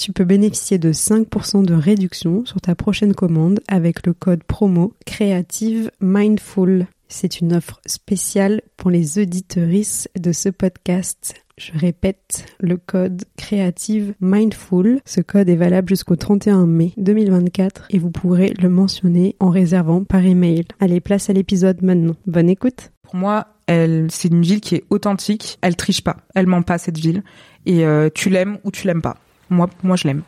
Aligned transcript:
Tu 0.00 0.14
peux 0.14 0.24
bénéficier 0.24 0.78
de 0.78 0.94
5% 0.94 1.62
de 1.62 1.74
réduction 1.74 2.46
sur 2.46 2.58
ta 2.58 2.74
prochaine 2.74 3.12
commande 3.14 3.60
avec 3.68 4.06
le 4.06 4.14
code 4.14 4.42
promo 4.42 4.94
Creative 5.04 5.90
Mindful. 6.00 6.86
C'est 7.08 7.40
une 7.40 7.52
offre 7.52 7.82
spéciale 7.84 8.62
pour 8.78 8.88
les 8.88 9.18
auditeuristes 9.18 10.08
de 10.18 10.32
ce 10.32 10.48
podcast. 10.48 11.34
Je 11.58 11.72
répète, 11.74 12.46
le 12.60 12.78
code 12.78 13.24
Creative 13.36 14.14
Mindful. 14.22 15.02
Ce 15.04 15.20
code 15.20 15.50
est 15.50 15.56
valable 15.56 15.90
jusqu'au 15.90 16.16
31 16.16 16.64
mai 16.64 16.94
2024 16.96 17.88
et 17.90 17.98
vous 17.98 18.10
pourrez 18.10 18.54
le 18.58 18.70
mentionner 18.70 19.36
en 19.38 19.50
réservant 19.50 20.04
par 20.04 20.24
email. 20.24 20.64
Allez, 20.80 21.00
place 21.00 21.28
à 21.28 21.34
l'épisode 21.34 21.82
maintenant. 21.82 22.16
Bonne 22.26 22.48
écoute. 22.48 22.90
Pour 23.02 23.16
moi, 23.16 23.48
c'est 23.68 24.28
une 24.28 24.40
ville 24.40 24.62
qui 24.62 24.76
est 24.76 24.84
authentique. 24.88 25.58
Elle 25.60 25.76
triche 25.76 26.02
pas. 26.02 26.16
Elle 26.34 26.46
ment 26.46 26.62
pas 26.62 26.78
cette 26.78 26.96
ville. 26.96 27.22
Et 27.66 27.84
euh, 27.84 28.08
tu 28.14 28.30
l'aimes 28.30 28.56
ou 28.64 28.70
tu 28.70 28.86
l'aimes 28.86 29.02
pas. 29.02 29.18
Moi, 29.50 29.68
je 29.96 30.06
l'aime. 30.06 30.22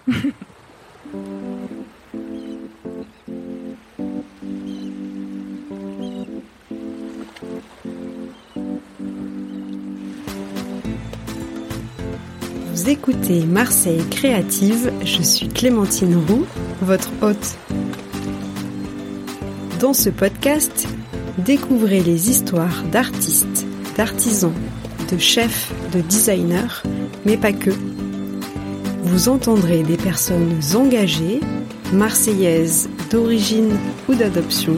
Vous 12.72 12.90
écoutez 12.90 13.44
Marseille 13.46 14.02
Créative, 14.10 14.92
je 15.04 15.22
suis 15.22 15.46
Clémentine 15.46 16.16
Roux, 16.28 16.44
votre 16.80 17.10
hôte. 17.20 17.56
Dans 19.78 19.94
ce 19.94 20.10
podcast, 20.10 20.88
découvrez 21.38 22.00
les 22.00 22.28
histoires 22.28 22.82
d'artistes, 22.90 23.66
d'artisans, 23.96 24.52
de 25.12 25.18
chefs, 25.18 25.72
de 25.92 26.00
designers, 26.00 26.82
mais 27.24 27.36
pas 27.36 27.52
que 27.52 27.70
vous 29.02 29.28
entendrez 29.28 29.82
des 29.82 29.96
personnes 29.96 30.58
engagées, 30.74 31.40
marseillaises 31.92 32.88
d'origine 33.10 33.76
ou 34.08 34.14
d'adoption, 34.14 34.76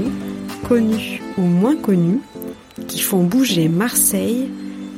connues 0.66 1.22
ou 1.36 1.42
moins 1.42 1.76
connues, 1.76 2.20
qui 2.88 3.00
font 3.00 3.22
bouger 3.22 3.68
Marseille 3.68 4.48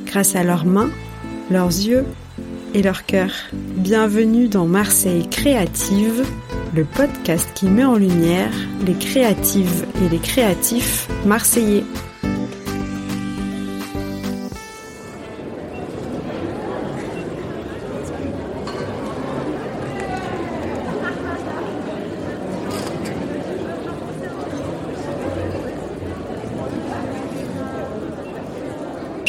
grâce 0.05 0.35
à 0.35 0.43
leurs 0.43 0.65
mains, 0.65 0.89
leurs 1.51 1.67
yeux 1.67 2.05
et 2.73 2.81
leur 2.81 3.05
cœur. 3.05 3.31
Bienvenue 3.53 4.47
dans 4.47 4.65
Marseille 4.65 5.27
Créative, 5.29 6.23
le 6.73 6.85
podcast 6.85 7.47
qui 7.53 7.67
met 7.67 7.85
en 7.85 7.95
lumière 7.95 8.51
les 8.85 8.93
créatives 8.93 9.85
et 10.03 10.09
les 10.09 10.19
créatifs 10.19 11.07
marseillais. 11.25 11.83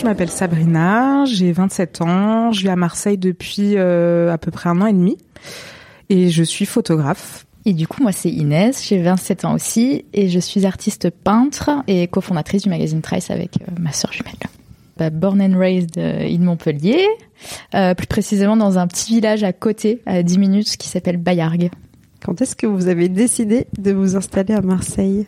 M'appelle 0.09 0.31
Sabrina, 0.31 1.27
j'ai 1.27 1.53
27 1.53 2.01
ans, 2.01 2.51
je 2.51 2.63
vis 2.63 2.71
à 2.71 2.77
Marseille 2.77 3.19
depuis 3.19 3.75
euh, 3.77 4.33
à 4.33 4.39
peu 4.39 4.51
près 4.51 4.71
un 4.71 4.81
an 4.81 4.87
et 4.87 4.95
demi 4.95 5.19
et 6.09 6.31
je 6.31 6.43
suis 6.43 6.65
photographe. 6.65 7.45
Et 7.67 7.75
du 7.75 7.87
coup, 7.87 8.03
moi, 8.03 8.13
c'est 8.13 8.31
Inès, 8.31 8.89
j'ai 8.89 9.03
27 9.03 9.45
ans 9.45 9.55
aussi 9.55 10.07
et 10.15 10.31
je 10.31 10.39
suis 10.39 10.65
artiste 10.65 11.11
peintre 11.11 11.83
et 11.89 12.07
cofondatrice 12.07 12.63
du 12.63 12.71
magazine 12.71 13.03
Trice 13.03 13.31
avec 13.31 13.59
euh, 13.61 13.73
ma 13.79 13.93
sœur 13.93 14.11
jumelle. 14.15 14.33
Bah, 14.97 15.11
born 15.11 15.43
and 15.43 15.59
raised 15.59 15.99
euh, 15.99 16.27
in 16.27 16.39
Montpellier, 16.39 17.07
euh, 17.75 17.95
plus 17.95 18.07
précisément 18.07 18.57
dans 18.57 18.79
un 18.79 18.87
petit 18.87 19.13
village 19.13 19.45
à 19.45 19.53
côté, 19.53 20.01
à 20.07 20.23
10 20.23 20.39
minutes, 20.39 20.77
qui 20.79 20.89
s'appelle 20.89 21.19
Bayargues. 21.19 21.69
Quand 22.25 22.41
est-ce 22.41 22.57
que 22.57 22.67
vous 22.67 22.89
avez 22.89 23.11
décidé 23.11 23.67
de 23.77 23.93
vous 23.93 24.17
installer 24.17 24.55
à 24.55 24.63
Marseille? 24.63 25.27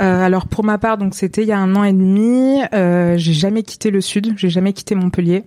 Euh, 0.00 0.24
alors 0.24 0.46
pour 0.46 0.64
ma 0.64 0.78
part, 0.78 0.98
donc 0.98 1.14
c'était 1.14 1.42
il 1.42 1.48
y 1.48 1.52
a 1.52 1.58
un 1.58 1.74
an 1.76 1.84
et 1.84 1.92
demi. 1.92 2.60
Euh, 2.74 3.16
j'ai 3.16 3.32
jamais 3.32 3.62
quitté 3.62 3.90
le 3.90 4.00
sud, 4.00 4.34
j'ai 4.36 4.50
jamais 4.50 4.72
quitté 4.72 4.94
Montpellier. 4.94 5.44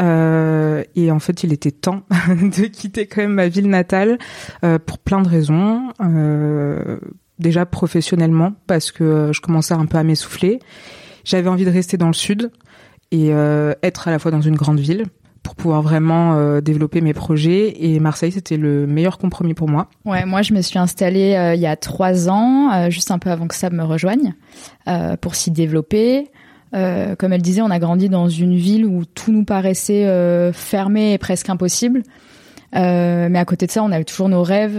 Euh, 0.00 0.84
et 0.94 1.10
en 1.10 1.18
fait, 1.18 1.42
il 1.42 1.52
était 1.52 1.70
temps 1.72 2.02
de 2.28 2.66
quitter 2.66 3.06
quand 3.06 3.22
même 3.22 3.34
ma 3.34 3.48
ville 3.48 3.68
natale 3.68 4.18
pour 4.86 4.98
plein 4.98 5.22
de 5.22 5.28
raisons. 5.28 5.92
Déjà 7.38 7.66
professionnellement, 7.66 8.54
parce 8.66 8.90
que 8.90 9.30
je 9.32 9.40
commençais 9.40 9.74
un 9.74 9.86
peu 9.86 9.98
à 9.98 10.02
m'essouffler. 10.02 10.58
J'avais 11.24 11.48
envie 11.48 11.64
de 11.64 11.70
rester 11.70 11.96
dans 11.96 12.08
le 12.08 12.14
sud 12.14 12.50
et 13.10 13.28
être 13.82 14.08
à 14.08 14.10
la 14.10 14.18
fois 14.18 14.30
dans 14.30 14.40
une 14.40 14.56
grande 14.56 14.80
ville 14.80 15.04
pour 15.48 15.54
pouvoir 15.54 15.80
vraiment 15.80 16.34
euh, 16.34 16.60
développer 16.60 17.00
mes 17.00 17.14
projets. 17.14 17.74
Et 17.82 18.00
Marseille, 18.00 18.32
c'était 18.32 18.58
le 18.58 18.86
meilleur 18.86 19.16
compromis 19.16 19.54
pour 19.54 19.66
moi. 19.66 19.88
Ouais, 20.04 20.26
moi, 20.26 20.42
je 20.42 20.52
me 20.52 20.60
suis 20.60 20.78
installée 20.78 21.34
euh, 21.36 21.54
il 21.54 21.60
y 21.60 21.66
a 21.66 21.74
trois 21.74 22.28
ans, 22.28 22.70
euh, 22.70 22.90
juste 22.90 23.10
un 23.10 23.18
peu 23.18 23.30
avant 23.30 23.46
que 23.46 23.54
ça 23.54 23.70
me 23.70 23.82
rejoigne, 23.82 24.34
pour 25.22 25.34
s'y 25.34 25.50
développer. 25.50 26.28
comme 26.72 27.32
elle 27.32 27.40
disait, 27.40 27.62
on 27.62 27.70
a 27.70 27.78
grandi 27.78 28.10
dans 28.10 28.28
une 28.28 28.56
ville 28.56 28.84
où 28.84 29.06
tout 29.06 29.32
nous 29.32 29.44
paraissait 29.44 30.06
fermé 30.52 31.14
et 31.14 31.18
presque 31.18 31.48
impossible. 31.48 32.02
mais 32.74 33.38
à 33.38 33.44
côté 33.46 33.66
de 33.66 33.70
ça, 33.70 33.82
on 33.82 33.90
avait 33.90 34.04
toujours 34.04 34.28
nos 34.28 34.42
rêves 34.42 34.78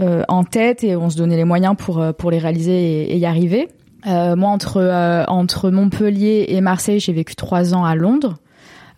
en 0.00 0.44
tête 0.44 0.84
et 0.84 0.96
on 0.96 1.10
se 1.10 1.18
donnait 1.18 1.36
les 1.36 1.44
moyens 1.44 1.76
pour 1.76 2.02
pour 2.14 2.30
les 2.30 2.38
réaliser 2.38 2.72
et, 2.72 3.14
et 3.14 3.18
y 3.18 3.26
arriver. 3.26 3.68
moi, 4.06 4.48
entre 4.48 5.24
entre 5.28 5.70
Montpellier 5.70 6.46
et 6.48 6.60
Marseille, 6.62 7.00
j'ai 7.00 7.12
vécu 7.12 7.34
trois 7.34 7.74
ans 7.74 7.84
à 7.84 7.94
Londres. 7.94 8.38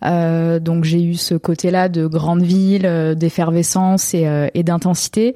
Euh, 0.03 0.59
donc 0.59 0.83
j'ai 0.83 1.03
eu 1.03 1.15
ce 1.15 1.35
côté-là 1.35 1.89
de 1.89 2.07
grande 2.07 2.41
ville, 2.41 2.85
euh, 2.85 3.15
d'effervescence 3.15 4.13
et, 4.13 4.27
euh, 4.27 4.47
et 4.53 4.63
d'intensité. 4.63 5.35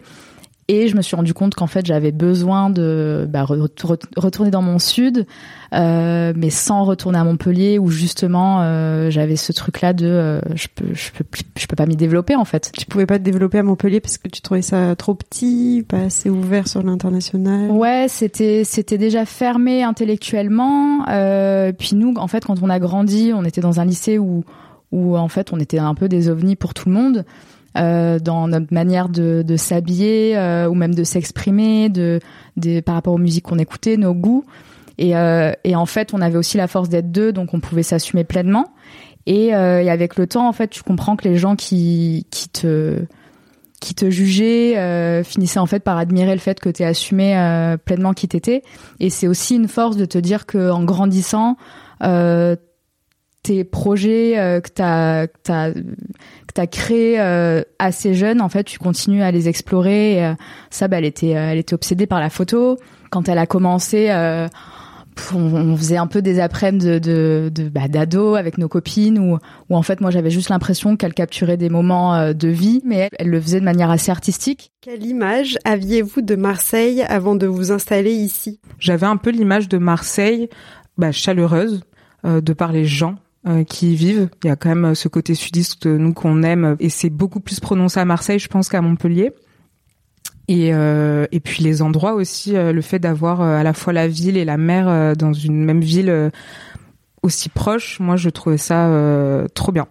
Et 0.67 0.87
je 0.87 0.97
me 0.97 1.03
suis 1.03 1.15
rendu 1.15 1.35
compte 1.35 1.53
qu'en 1.53 1.67
fait 1.67 1.85
j'avais 1.85 2.11
besoin 2.11 2.71
de 2.71 3.27
bah, 3.29 3.45
retourner 3.45 4.49
dans 4.49 4.63
mon 4.63 4.79
sud, 4.79 5.27
euh, 5.73 6.33
mais 6.35 6.49
sans 6.49 6.85
retourner 6.85 7.19
à 7.19 7.23
Montpellier 7.23 7.77
où 7.77 7.91
justement 7.91 8.61
euh, 8.61 9.11
j'avais 9.11 9.35
ce 9.35 9.51
truc-là 9.51 9.93
de 9.93 10.07
euh, 10.07 10.41
je 10.55 10.67
peux 10.73 10.91
je 10.91 11.11
peux 11.11 11.23
je 11.55 11.67
peux 11.67 11.75
pas 11.75 11.85
m'y 11.85 11.95
développer 11.95 12.35
en 12.35 12.45
fait. 12.45 12.71
Tu 12.75 12.87
pouvais 12.87 13.05
pas 13.05 13.19
te 13.19 13.23
développer 13.23 13.59
à 13.59 13.63
Montpellier 13.63 13.99
parce 13.99 14.17
que 14.17 14.27
tu 14.27 14.41
trouvais 14.41 14.63
ça 14.63 14.95
trop 14.95 15.13
petit, 15.13 15.85
pas 15.87 15.99
assez 15.99 16.31
ouvert 16.31 16.67
sur 16.67 16.81
l'international? 16.81 17.69
Ouais, 17.69 18.07
c'était 18.09 18.63
c'était 18.63 18.97
déjà 18.97 19.25
fermé 19.25 19.83
intellectuellement. 19.83 21.05
puis 21.77 21.95
nous, 21.95 22.15
en 22.17 22.27
fait, 22.27 22.43
quand 22.43 22.63
on 22.63 22.71
a 22.71 22.79
grandi, 22.79 23.33
on 23.35 23.45
était 23.45 23.61
dans 23.61 23.79
un 23.79 23.85
lycée 23.85 24.17
où 24.17 24.43
où 24.91 25.15
en 25.15 25.27
fait 25.27 25.53
on 25.53 25.59
était 25.59 25.77
un 25.77 25.93
peu 25.93 26.09
des 26.09 26.29
ovnis 26.29 26.55
pour 26.55 26.73
tout 26.73 26.89
le 26.89 26.95
monde. 26.95 27.25
Euh, 27.77 28.19
dans 28.19 28.47
notre 28.47 28.73
manière 28.73 29.09
de, 29.09 29.43
de 29.45 29.57
s'habiller 29.57 30.37
euh, 30.37 30.69
ou 30.69 30.75
même 30.75 30.95
de 30.95 31.03
s'exprimer, 31.03 31.89
de, 31.89 32.21
de, 32.55 32.79
par 32.79 32.95
rapport 32.95 33.13
aux 33.13 33.17
musiques 33.17 33.43
qu'on 33.43 33.59
écoutait, 33.59 33.97
nos 33.97 34.13
goûts. 34.13 34.45
Et, 34.97 35.17
euh, 35.17 35.51
et, 35.65 35.75
en 35.75 35.85
fait, 35.85 36.13
on 36.13 36.21
avait 36.21 36.37
aussi 36.37 36.55
la 36.55 36.67
force 36.67 36.87
d'être 36.87 37.11
deux, 37.11 37.33
donc 37.33 37.53
on 37.53 37.59
pouvait 37.59 37.83
s'assumer 37.83 38.23
pleinement. 38.23 38.73
Et, 39.25 39.53
euh, 39.53 39.81
et, 39.81 39.89
avec 39.89 40.15
le 40.15 40.25
temps, 40.25 40.47
en 40.47 40.53
fait, 40.53 40.69
tu 40.69 40.83
comprends 40.83 41.17
que 41.17 41.27
les 41.27 41.35
gens 41.35 41.55
qui, 41.55 42.25
qui 42.31 42.49
te 42.49 43.05
qui 43.81 43.93
te 43.93 44.09
jugeaient 44.09 44.77
euh, 44.77 45.23
finissaient 45.23 45.59
en 45.59 45.65
fait 45.65 45.81
par 45.81 45.97
admirer 45.97 46.33
le 46.33 46.39
fait 46.39 46.59
que 46.59 46.69
tu 46.69 46.81
assumé 46.83 47.37
euh, 47.37 47.77
pleinement 47.77 48.13
qui 48.13 48.27
t'étais. 48.27 48.63
Et 48.99 49.09
c'est 49.09 49.27
aussi 49.27 49.55
une 49.55 49.67
force 49.67 49.97
de 49.97 50.05
te 50.05 50.17
dire 50.17 50.45
que 50.45 50.71
en 50.71 50.83
grandissant, 50.83 51.57
tes 53.45 53.63
projets 53.63 54.39
euh, 54.39 54.59
que 54.59 54.69
t'as 54.69 55.27
que 55.27 55.37
t'as 55.43 55.71
que 55.71 56.53
t'as 56.53 56.67
créé 56.67 57.19
euh, 57.19 57.61
assez 57.77 58.15
jeune 58.15 58.41
en 58.41 58.49
fait 58.49 58.63
tu 58.63 58.79
continues 58.79 59.21
à 59.21 59.31
les 59.31 59.47
explorer. 59.47 60.15
Et, 60.15 60.25
euh, 60.25 60.33
ça 60.71 60.87
bah, 60.87 60.97
elle 60.97 61.05
était 61.05 61.29
elle 61.29 61.59
était 61.59 61.75
obsédée 61.75 62.07
par 62.07 62.19
la 62.19 62.29
photo. 62.29 62.77
Quand 63.11 63.29
elle 63.29 63.37
a 63.37 63.45
commencé 63.45 64.09
on, 65.33 65.77
faisait 65.77 65.95
un 65.95 66.07
peu 66.07 66.21
des 66.21 66.41
après-midi 66.41 66.85
de, 66.85 66.99
de, 66.99 67.51
de 67.53 67.69
bah, 67.69 67.87
d'ado 67.87 68.35
avec 68.35 68.57
nos 68.57 68.67
copines 68.67 69.17
où, 69.17 69.37
où 69.69 69.77
en 69.77 69.81
fait 69.81 70.01
moi 70.01 70.11
j'avais 70.11 70.29
juste 70.29 70.49
l'impression 70.49 70.97
qu'elle 70.97 71.13
capturait 71.13 71.55
des 71.55 71.69
moments 71.69 72.33
de 72.33 72.47
vie 72.49 72.81
mais 72.83 72.95
elle, 72.97 73.09
elle, 73.19 73.29
le 73.29 73.39
faisait 73.39 73.59
de 73.59 73.65
manière 73.65 73.91
assez 73.91 74.11
artistique. 74.11 74.73
Quelle 74.81 75.05
image 75.05 75.57
aviez-vous 75.63 76.21
de 76.21 76.35
Marseille 76.35 77.03
avant 77.03 77.35
de 77.35 77.47
vous 77.47 77.71
installer 77.71 78.11
ici? 78.11 78.59
J'avais 78.79 79.05
un 79.05 79.17
peu 79.17 79.29
l'image 79.29 79.69
de 79.69 79.77
Marseille 79.77 80.49
bah, 80.97 81.11
chaleureuse 81.13 81.83
de 82.25 82.53
par 82.53 82.71
les 82.71 82.85
gens. 82.85 83.15
euh, 83.15 83.24
qui 83.67 83.93
y 83.93 83.95
vivent. 83.95 84.29
Il 84.43 84.47
y 84.47 84.49
a 84.49 84.55
quand 84.55 84.69
même 84.69 84.85
euh, 84.85 84.95
ce 84.95 85.07
côté 85.07 85.35
sudiste 85.35 85.85
nous 85.85 86.13
qu'on 86.13 86.43
aime 86.43 86.75
et 86.79 86.89
c'est 86.89 87.09
beaucoup 87.09 87.39
plus 87.39 87.59
prononcé 87.59 87.99
à 87.99 88.05
Marseille, 88.05 88.39
je 88.39 88.47
pense, 88.47 88.69
qu'à 88.69 88.81
Montpellier. 88.81 89.33
Et, 90.47 90.73
euh, 90.73 91.25
et 91.31 91.39
puis 91.39 91.63
les 91.63 91.81
endroits 91.81 92.13
aussi, 92.13 92.53
le 92.53 92.81
fait 92.81 92.99
d'avoir 92.99 93.41
à 93.41 93.63
la 93.63 93.73
fois 93.73 93.93
la 93.93 94.07
ville 94.07 94.37
et 94.37 94.45
la 94.45 94.57
mer 94.57 95.15
dans 95.15 95.33
une 95.33 95.65
même 95.65 95.81
ville 95.81 96.31
aussi 97.23 97.49
proche, 97.49 97.99
moi 97.99 98.15
je 98.15 98.29
trouvais 98.29 98.59
ça 98.59 99.43
trop 99.55 99.71
bien. 99.71 99.87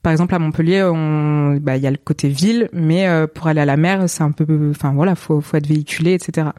Par 0.00 0.12
exemple 0.12 0.32
à 0.32 0.38
Montpellier, 0.38 0.84
on, 0.84 1.56
bah 1.56 1.76
il 1.76 1.82
y 1.82 1.88
a 1.88 1.90
le 1.90 1.96
côté 1.96 2.28
ville, 2.28 2.68
mais 2.72 3.08
pour 3.34 3.48
aller 3.48 3.62
à 3.62 3.64
la 3.64 3.76
mer, 3.76 4.04
c'est 4.08 4.22
un 4.22 4.30
peu, 4.30 4.70
enfin 4.70 4.92
voilà, 4.92 5.16
faut 5.16 5.40
faut 5.40 5.56
être 5.56 5.66
véhiculé, 5.66 6.12
etc. 6.12 6.50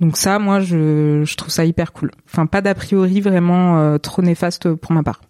Donc 0.00 0.16
ça, 0.16 0.38
moi 0.38 0.60
je 0.60 1.24
je 1.24 1.34
trouve 1.34 1.50
ça 1.50 1.64
hyper 1.64 1.92
cool. 1.92 2.12
Enfin 2.26 2.46
pas 2.46 2.60
d'a 2.60 2.76
priori 2.76 3.20
vraiment 3.20 3.98
trop 3.98 4.22
néfaste 4.22 4.72
pour 4.74 4.92
ma 4.92 5.02
part. 5.02 5.20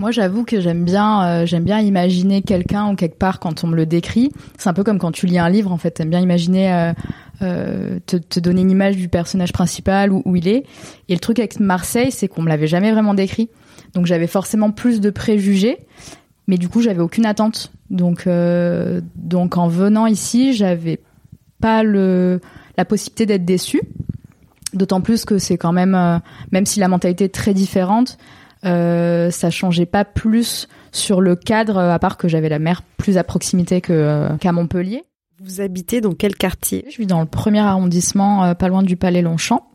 Moi, 0.00 0.12
j'avoue 0.12 0.44
que 0.44 0.60
j'aime 0.60 0.84
bien, 0.84 1.44
euh, 1.44 1.60
bien 1.60 1.78
imaginer 1.80 2.40
quelqu'un 2.40 2.90
ou 2.90 2.96
quelque 2.96 3.18
part 3.18 3.38
quand 3.38 3.64
on 3.64 3.66
me 3.66 3.76
le 3.76 3.84
décrit. 3.84 4.32
C'est 4.56 4.70
un 4.70 4.72
peu 4.72 4.82
comme 4.82 4.98
quand 4.98 5.12
tu 5.12 5.26
lis 5.26 5.38
un 5.38 5.50
livre, 5.50 5.70
en 5.72 5.76
fait. 5.76 5.90
T'aimes 5.90 6.08
bien 6.08 6.20
imaginer, 6.20 6.72
euh, 6.72 6.92
euh, 7.42 7.98
te, 8.06 8.40
donner 8.40 8.62
une 8.62 8.70
image 8.70 8.96
du 8.96 9.08
personnage 9.08 9.52
principal 9.52 10.10
où, 10.10 10.22
où 10.24 10.36
il 10.36 10.48
est. 10.48 10.64
Et 11.10 11.12
le 11.12 11.18
truc 11.18 11.38
avec 11.38 11.60
Marseille, 11.60 12.12
c'est 12.12 12.28
qu'on 12.28 12.40
me 12.40 12.48
l'avait 12.48 12.66
jamais 12.66 12.92
vraiment 12.92 13.12
décrit. 13.12 13.50
Donc 13.92 14.06
j'avais 14.06 14.26
forcément 14.26 14.70
plus 14.70 15.00
de 15.00 15.10
préjugés, 15.10 15.76
mais 16.46 16.56
du 16.56 16.68
coup 16.68 16.80
j'avais 16.80 17.00
aucune 17.00 17.26
attente. 17.26 17.72
Donc 17.90 18.28
donc 19.16 19.56
en 19.56 19.68
venant 19.68 20.06
ici, 20.06 20.54
j'avais 20.54 21.00
pas 21.60 21.82
le 21.82 22.40
la 22.78 22.84
possibilité 22.84 23.26
d'être 23.26 23.44
déçue. 23.44 23.82
D'autant 24.72 25.00
plus 25.00 25.24
que 25.24 25.38
c'est 25.38 25.58
quand 25.58 25.72
même, 25.72 26.20
même 26.52 26.66
si 26.66 26.78
la 26.78 26.86
mentalité 26.86 27.24
est 27.24 27.34
très 27.34 27.52
différente, 27.52 28.16
euh, 28.64 29.30
ça 29.30 29.50
changeait 29.50 29.86
pas 29.86 30.04
plus 30.04 30.68
sur 30.92 31.20
le 31.20 31.36
cadre, 31.36 31.78
à 31.78 31.98
part 31.98 32.16
que 32.16 32.28
j'avais 32.28 32.48
la 32.48 32.58
mer 32.58 32.82
plus 32.96 33.18
à 33.18 33.24
proximité 33.24 33.80
que 33.80 33.92
euh, 33.92 34.36
qu'à 34.36 34.52
Montpellier. 34.52 35.04
Vous 35.42 35.60
habitez 35.60 36.00
dans 36.00 36.12
quel 36.12 36.34
quartier? 36.36 36.84
Je 36.90 36.98
vis 36.98 37.06
dans 37.06 37.20
le 37.20 37.26
premier 37.26 37.60
arrondissement, 37.60 38.44
euh, 38.44 38.54
pas 38.54 38.68
loin 38.68 38.82
du 38.82 38.96
Palais 38.96 39.22
Longchamp. 39.22 39.66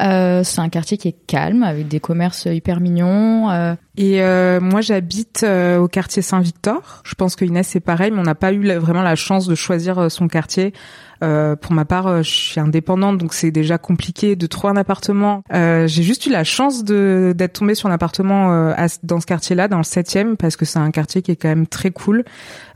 Euh, 0.00 0.42
c'est 0.42 0.60
un 0.60 0.68
quartier 0.68 0.96
qui 0.96 1.08
est 1.08 1.16
calme, 1.26 1.62
avec 1.62 1.88
des 1.88 2.00
commerces 2.00 2.46
hyper 2.46 2.80
mignons. 2.80 3.50
Euh. 3.50 3.74
Et 3.96 4.22
euh, 4.22 4.60
moi, 4.60 4.80
j'habite 4.80 5.44
au 5.44 5.88
quartier 5.88 6.22
Saint-Victor. 6.22 7.02
Je 7.04 7.14
pense 7.14 7.36
que 7.36 7.44
Inès, 7.44 7.66
c'est 7.66 7.80
pareil, 7.80 8.10
mais 8.10 8.18
on 8.18 8.24
n'a 8.24 8.34
pas 8.34 8.52
eu 8.52 8.66
vraiment 8.78 9.02
la 9.02 9.16
chance 9.16 9.46
de 9.46 9.54
choisir 9.54 10.10
son 10.10 10.28
quartier. 10.28 10.72
Euh, 11.22 11.54
pour 11.54 11.72
ma 11.72 11.84
part, 11.84 12.08
euh, 12.08 12.22
je 12.22 12.30
suis 12.30 12.60
indépendante, 12.60 13.18
donc 13.18 13.32
c'est 13.32 13.52
déjà 13.52 13.78
compliqué 13.78 14.34
de 14.34 14.46
trouver 14.46 14.72
un 14.72 14.76
appartement. 14.76 15.42
Euh, 15.52 15.86
j'ai 15.86 16.02
juste 16.02 16.26
eu 16.26 16.30
la 16.30 16.42
chance 16.42 16.84
d'être 16.84 17.52
tombée 17.52 17.74
sur 17.74 17.88
un 17.88 17.92
appartement 17.92 18.52
euh, 18.52 18.86
dans 19.04 19.20
ce 19.20 19.26
quartier-là, 19.26 19.68
dans 19.68 19.76
le 19.76 19.84
7e, 19.84 20.36
parce 20.36 20.56
que 20.56 20.64
c'est 20.64 20.80
un 20.80 20.90
quartier 20.90 21.22
qui 21.22 21.30
est 21.30 21.36
quand 21.36 21.48
même 21.48 21.66
très 21.66 21.90
cool. 21.90 22.24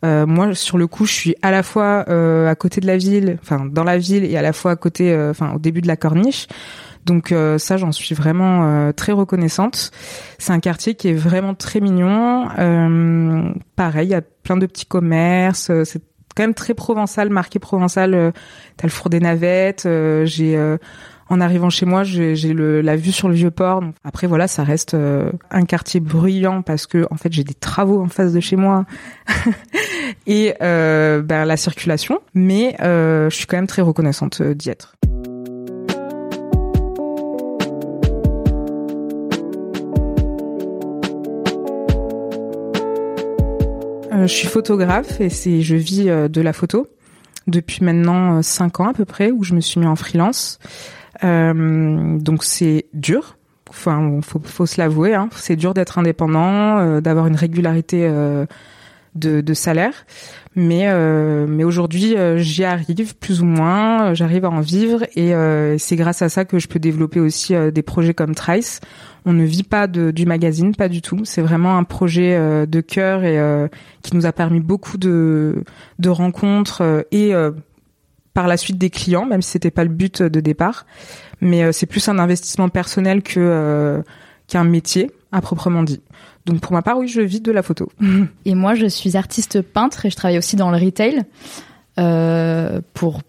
moi, 0.02 0.54
sur 0.54 0.78
le 0.78 0.86
coup, 0.86 1.06
je 1.06 1.12
suis 1.12 1.34
à 1.42 1.50
la 1.50 1.62
fois 1.62 2.04
à 2.08 2.54
côté 2.54 2.80
de 2.80 2.86
la 2.86 2.96
ville, 2.96 3.38
enfin 3.42 3.66
dans 3.66 3.84
la 3.84 3.98
ville, 3.98 4.24
et 4.24 4.36
à 4.36 4.42
la 4.42 4.52
fois 4.52 4.72
à 4.72 4.76
côté, 4.76 5.16
enfin 5.30 5.52
au 5.54 5.58
début 5.58 5.80
de 5.80 5.88
la 5.88 5.96
corniche. 5.96 6.46
Donc 7.06 7.32
ça, 7.58 7.76
j'en 7.76 7.92
suis 7.92 8.14
vraiment 8.14 8.92
très 8.92 9.12
reconnaissante. 9.12 9.90
C'est 10.38 10.52
un 10.52 10.60
quartier 10.60 10.94
qui 10.94 11.08
est 11.08 11.14
vraiment 11.14 11.54
très 11.54 11.80
mignon. 11.80 12.48
pareil, 13.76 14.08
il 14.08 14.10
y 14.10 14.14
a 14.14 14.22
plein 14.22 14.56
de 14.56 14.66
petits 14.66 14.86
commerces. 14.86 15.70
C'est 15.84 16.02
quand 16.36 16.42
même 16.42 16.54
très 16.54 16.74
provençal, 16.74 17.30
marqué 17.30 17.58
provençal. 17.58 18.14
Euh, 18.14 18.30
t'as 18.76 18.86
le 18.86 18.92
four 18.92 19.08
des 19.08 19.20
navettes. 19.20 19.86
Euh, 19.86 20.24
j'ai 20.26 20.56
euh, 20.56 20.76
en 21.28 21.40
arrivant 21.40 21.70
chez 21.70 21.86
moi, 21.86 22.04
j'ai 22.04 22.34
la 22.54 22.94
vue 22.94 23.10
sur 23.10 23.28
le 23.28 23.34
vieux 23.34 23.50
port. 23.50 23.82
après 24.04 24.28
voilà, 24.28 24.46
ça 24.46 24.62
reste 24.62 24.94
un 24.94 25.64
quartier 25.64 25.98
bruyant 25.98 26.62
parce 26.62 26.86
que 26.86 27.04
en 27.10 27.16
fait 27.16 27.32
j'ai 27.32 27.42
des 27.42 27.54
travaux 27.54 28.00
en 28.00 28.06
face 28.06 28.32
de 28.32 28.38
chez 28.38 28.54
moi 28.54 28.84
et 30.28 30.54
ben, 30.60 31.44
la 31.44 31.56
circulation. 31.56 32.20
Mais 32.34 32.76
je 32.78 33.34
suis 33.34 33.46
quand 33.46 33.56
même 33.56 33.66
très 33.66 33.82
reconnaissante 33.82 34.40
d'y 34.40 34.70
être. 34.70 34.94
Je 44.26 44.34
suis 44.34 44.49
photographe 44.49 45.20
et 45.20 45.28
c'est 45.28 45.62
je 45.62 45.76
vis 45.76 46.08
euh, 46.08 46.28
de 46.28 46.40
la 46.40 46.52
photo 46.52 46.87
depuis 47.46 47.84
maintenant 47.84 48.43
5 48.43 48.81
euh, 48.81 48.82
ans 48.82 48.88
à 48.88 48.93
peu 48.93 49.05
près 49.05 49.31
où 49.31 49.44
je 49.44 49.55
me 49.55 49.61
suis 49.61 49.81
mis 49.81 49.87
en 49.87 49.96
freelance. 49.96 50.58
donc 51.23 52.44
c'est 52.44 52.87
dur. 52.93 53.37
Enfin, 53.69 54.20
faut, 54.23 54.40
faut 54.44 54.67
se 54.67 54.81
l'avouer. 54.81 55.14
Hein. 55.14 55.28
C'est 55.34 55.56
dur 55.56 55.75
d'être 55.75 55.99
indépendant, 55.99 57.00
d'avoir 57.00 57.26
une 57.26 57.34
régularité 57.34 58.08
de, 59.14 59.40
de, 59.40 59.55
salaire. 59.55 60.06
Mais 60.55 60.87
mais 61.46 61.64
aujourd'hui, 61.64 62.17
j'y 62.37 62.64
arrive 62.64 63.17
plus 63.17 63.43
ou 63.43 63.44
moins. 63.44 64.14
J'arrive 64.14 64.44
à 64.44 64.50
en 64.50 64.61
vivre 64.61 65.05
et 65.17 65.32
c'est 65.78 65.96
grâce 65.96 66.23
à 66.23 66.28
ça 66.28 66.44
que 66.44 66.58
je 66.58 66.69
peux 66.69 66.78
développer 66.78 67.20
aussi 67.20 67.55
des 67.73 67.82
projets 67.82 68.14
comme 68.14 68.34
Trice 68.34 68.81
on 69.26 69.32
ne 69.32 69.44
vit 69.44 69.64
pas 69.64 69.87
de, 69.87 70.11
du 70.11 70.25
magazine, 70.25 70.75
pas 70.75 70.88
du 70.88 71.02
tout. 71.02 71.25
C'est 71.25 71.43
vraiment 71.43 71.76
un 71.76 71.84
projet 71.84 72.34
euh, 72.37 72.64
de 72.64 72.81
cœur 72.81 73.25
et 73.25 73.38
euh, 73.38 73.69
qui 74.02 74.17
nous 74.17 74.25
a 74.25 74.32
permis 74.32 74.61
beaucoup 74.61 74.96
de, 74.96 75.64
de 75.99 76.08
rencontres 76.08 76.82
euh, 76.82 77.02
et 77.11 77.32
par 78.32 78.46
la 78.49 78.56
suite 78.56 78.78
des 78.78 78.90
clients, 78.90 79.26
même 79.26 79.43
si 79.43 79.50
c'était 79.50 79.70
pas 79.70 79.84
le 79.84 79.90
but 79.90 80.23
de 80.23 80.40
départ. 80.40 80.87
Mais 81.40 81.73
c'est 81.73 81.87
plus 81.87 82.08
un 82.08 82.19
investissement 82.19 82.69
personnel 82.69 83.23
que 83.23 84.02
qu'un 84.46 84.64
métier 84.64 85.11
à 85.32 85.40
proprement 85.40 85.82
dit. 85.82 86.00
Donc 86.46 86.61
pour 86.61 86.73
ma 86.73 86.82
part, 86.82 86.99
oui, 86.99 87.08
je 87.08 87.20
vis 87.20 87.40
de 87.40 87.50
la 87.50 87.62
photo. 87.62 87.90
Et 88.44 88.55
moi, 88.55 88.75
je 88.75 88.87
suis 88.87 89.17
artiste 89.17 89.61
peintre 89.61 90.06
et 90.06 90.11
je 90.11 90.17
travaille 90.17 90.38
aussi 90.38 90.55
dans 90.56 90.70
le 90.70 90.78
retail 90.78 91.25
euh, 91.99 92.81
pour 92.94 93.23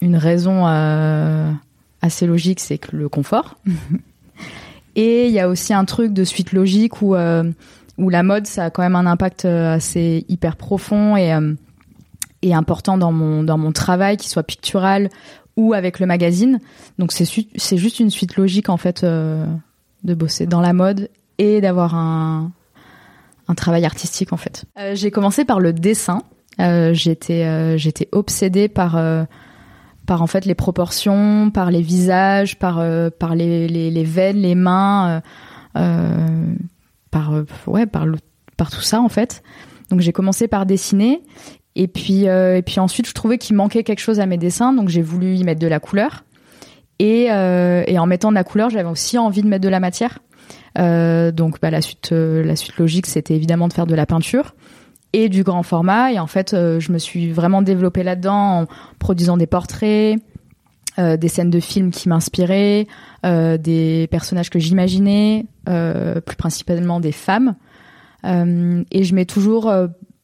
une 0.00 0.16
raison 0.16 0.66
euh, 0.66 1.50
assez 2.02 2.26
logique, 2.26 2.60
c'est 2.60 2.78
que 2.78 2.96
le 2.96 3.08
confort. 3.08 3.56
Et 4.96 5.26
il 5.26 5.32
y 5.32 5.40
a 5.40 5.48
aussi 5.48 5.72
un 5.72 5.84
truc 5.84 6.12
de 6.12 6.24
suite 6.24 6.52
logique 6.52 7.02
où 7.02 7.14
euh, 7.14 7.44
où 7.98 8.10
la 8.10 8.22
mode 8.22 8.46
ça 8.46 8.64
a 8.64 8.70
quand 8.70 8.82
même 8.82 8.96
un 8.96 9.06
impact 9.06 9.44
euh, 9.44 9.74
assez 9.74 10.24
hyper 10.28 10.56
profond 10.56 11.16
et 11.16 11.32
euh, 11.32 11.54
et 12.42 12.54
important 12.54 12.98
dans 12.98 13.12
mon 13.12 13.42
dans 13.42 13.58
mon 13.58 13.72
travail, 13.72 14.16
qu'il 14.16 14.30
soit 14.30 14.42
pictural 14.42 15.08
ou 15.56 15.74
avec 15.74 16.00
le 16.00 16.06
magazine. 16.06 16.60
Donc 16.98 17.12
c'est 17.12 17.24
c'est 17.56 17.76
juste 17.76 18.00
une 18.00 18.10
suite 18.10 18.36
logique 18.36 18.68
en 18.68 18.76
fait 18.76 19.04
de 19.04 20.14
bosser 20.14 20.46
dans 20.46 20.60
la 20.60 20.72
mode 20.72 21.08
et 21.38 21.60
d'avoir 21.60 21.94
un 21.94 22.50
un 23.48 23.54
travail 23.54 23.84
artistique 23.84 24.32
en 24.32 24.36
fait. 24.36 24.64
j'ai 24.94 25.10
commencé 25.10 25.44
par 25.44 25.60
le 25.60 25.72
dessin. 25.72 26.22
j'étais 26.58 27.78
j'étais 27.78 28.08
obsédée 28.12 28.68
par 28.68 28.96
par 30.12 30.20
en 30.20 30.26
fait 30.26 30.44
les 30.44 30.54
proportions, 30.54 31.50
par 31.50 31.70
les 31.70 31.80
visages, 31.80 32.58
par 32.58 32.80
euh, 32.80 33.08
par 33.08 33.34
les, 33.34 33.66
les, 33.66 33.90
les, 33.90 34.04
veines, 34.04 34.36
les 34.36 34.54
mains, 34.54 35.22
euh, 35.74 35.80
euh 35.80 36.54
par 37.10 37.32
ouais 37.66 37.86
par 37.86 38.04
le, 38.04 38.18
par 38.58 38.70
tout 38.70 38.82
ça 38.82 39.00
en 39.00 39.08
fait. 39.08 39.42
Donc 39.88 40.00
j'ai 40.00 40.12
commencé 40.12 40.48
par 40.48 40.66
dessiner 40.66 41.22
et 41.76 41.88
puis 41.88 42.24
et 42.24 42.62
puis 42.62 42.78
ensuite 42.78 43.08
je 43.08 43.14
trouvais 43.14 43.38
qu'il 43.38 43.56
manquait 43.56 43.84
quelque 43.84 44.00
chose 44.00 44.20
à 44.20 44.26
mes 44.26 44.36
dessins, 44.36 44.74
donc 44.74 44.90
j'ai 44.90 45.00
voulu 45.00 45.34
y 45.34 45.44
mettre 45.44 45.60
de 45.60 45.66
la 45.66 45.80
couleur. 45.80 46.24
Et, 46.98 47.28
et 47.28 47.98
en 47.98 48.06
mettant 48.06 48.28
de 48.28 48.34
la 48.34 48.44
couleur, 48.44 48.68
j'avais 48.68 48.90
aussi 48.90 49.16
envie 49.16 49.40
de 49.40 49.48
mettre 49.48 49.64
de 49.64 49.70
la 49.70 49.80
matière. 49.80 50.18
donc 50.76 51.58
bah, 51.62 51.70
la 51.70 51.80
suite 51.80 52.12
la 52.12 52.54
suite 52.54 52.76
logique, 52.76 53.06
c'était 53.06 53.34
évidemment 53.34 53.66
de 53.66 53.72
faire 53.72 53.86
de 53.86 53.94
la 53.94 54.04
peinture 54.04 54.54
et 55.12 55.28
du 55.28 55.42
grand 55.42 55.62
format. 55.62 56.12
Et 56.12 56.18
en 56.18 56.26
fait, 56.26 56.54
euh, 56.54 56.80
je 56.80 56.92
me 56.92 56.98
suis 56.98 57.32
vraiment 57.32 57.62
développée 57.62 58.02
là-dedans 58.02 58.62
en 58.62 58.66
produisant 58.98 59.36
des 59.36 59.46
portraits, 59.46 60.18
euh, 60.98 61.16
des 61.16 61.28
scènes 61.28 61.50
de 61.50 61.60
films 61.60 61.90
qui 61.90 62.08
m'inspiraient, 62.08 62.86
euh, 63.24 63.56
des 63.58 64.08
personnages 64.10 64.50
que 64.50 64.58
j'imaginais, 64.58 65.46
plus 65.64 66.36
principalement 66.36 67.00
des 67.00 67.12
femmes. 67.12 67.54
Et 68.24 69.04
je 69.04 69.14
mets 69.14 69.24
toujours 69.24 69.72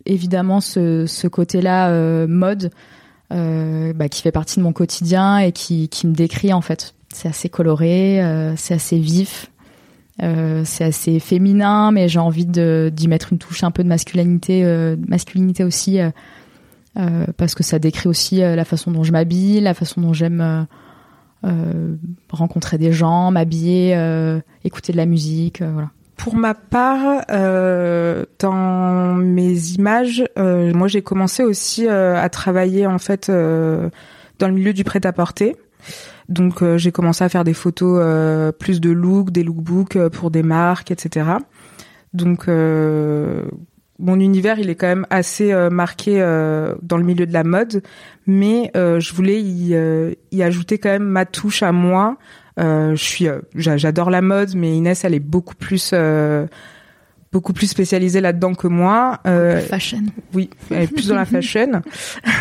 évidemment 0.07 0.61
ce, 0.61 1.27
côté-là 1.27 2.27
mode 2.27 2.71
bah, 3.31 4.09
qui 4.09 4.23
fait 4.23 4.33
partie 4.33 4.59
de 4.59 4.65
mon 4.65 4.73
quotidien 4.73 5.39
et 5.39 5.53
qui 5.53 5.89
me 6.05 6.13
décrit 6.13 6.53
en 6.53 6.61
fait. 6.61 6.95
C'est 7.13 7.29
assez 7.29 7.49
coloré, 7.49 8.21
c'est 8.57 8.75
assez 8.75 8.99
vif. 8.99 9.51
Euh, 10.23 10.63
c'est 10.65 10.85
assez 10.85 11.21
féminin, 11.21 11.93
mais 11.93 12.09
j'ai 12.09 12.19
envie 12.19 12.47
d'y 12.47 13.09
mettre 13.09 13.33
une 13.33 13.39
touche 13.39 13.63
un 13.63 13.71
peu 13.71 13.85
de 13.85 13.89
masculinité, 13.89 14.65
euh, 14.65 14.97
masculinité 15.07 15.65
aussi, 15.65 16.01
euh, 16.01 16.11
euh, 16.99 17.27
parce 17.37 17.55
que 17.55 17.63
ça 17.63 17.79
décrit 17.79 18.09
aussi 18.09 18.43
euh, 18.43 18.57
la 18.57 18.65
façon 18.65 18.91
dont 18.91 19.05
je 19.05 19.13
m'habille, 19.13 19.61
la 19.61 19.75
façon 19.75 20.01
dont 20.01 20.13
j'aime 20.13 20.67
rencontrer 22.31 22.79
des 22.79 22.91
gens, 22.91 23.31
m'habiller, 23.31 23.97
écouter 24.65 24.93
de 24.93 24.97
la 24.97 25.07
musique, 25.07 25.63
voilà. 25.63 25.91
Pour 26.17 26.35
ma 26.35 26.53
part, 26.53 27.25
dans 27.29 29.15
mes 29.15 29.69
images, 29.71 30.25
moi 30.37 30.89
j'ai 30.89 31.01
commencé 31.01 31.45
aussi 31.45 31.87
à 31.87 32.29
travailler 32.29 32.89
en 32.89 32.99
fait 32.99 33.31
dans 33.31 34.49
le 34.49 34.53
milieu 34.53 34.73
du 34.73 34.83
prêt-à-porter. 34.83 35.55
Donc 36.29 36.63
euh, 36.63 36.77
j'ai 36.77 36.93
commencé 36.93 37.25
à 37.25 37.29
faire 37.29 37.45
des 37.45 37.55
photos 37.55 38.01
euh, 38.03 38.53
plus 38.53 38.81
de 38.81 38.91
look, 38.91 39.31
des 39.31 39.43
lookbooks 39.43 39.97
euh, 39.97 40.11
pour 40.11 40.31
des 40.31 40.43
marques, 40.43 40.91
etc. 40.91 41.27
Donc 42.13 42.49
euh, 42.49 43.45
mon 43.99 44.21
univers 44.21 44.59
il 44.59 44.69
est 44.71 44.75
quand 44.75 44.87
même 44.87 45.07
assez 45.11 45.53
marqué 45.71 46.19
dans 46.83 46.97
le 46.97 47.03
milieu 47.03 47.27
de 47.27 47.33
la 47.33 47.43
mode, 47.43 47.83
mais 48.29 48.71
je 48.75 49.13
voulais 49.13 49.41
y, 49.43 49.75
y 50.31 50.43
ajouter 50.45 50.79
quand 50.79 50.91
même 50.91 51.03
ma 51.09 51.27
touche 51.27 51.65
à 51.65 51.73
moi. 51.73 52.17
Je 52.59 52.95
suis, 52.95 53.27
j'a- 53.57 53.77
j'adore 53.77 54.11
la 54.11 54.23
mode, 54.23 54.55
mais 54.55 54.77
Inès 54.77 55.05
elle 55.05 55.15
est 55.15 55.19
beaucoup 55.21 55.57
plus 55.57 55.93
beaucoup 57.33 57.53
plus 57.53 57.67
spécialisée 57.67 58.21
là-dedans 58.21 58.55
que 58.55 58.67
moi. 58.67 59.19
Euh, 59.27 59.61
Fashion. 59.61 60.03
oui, 60.35 60.51
elle 60.71 60.83
est 60.83 60.87
plus 60.87 61.09
dans 61.09 61.17
la 61.17 61.25
fashion. 61.27 61.83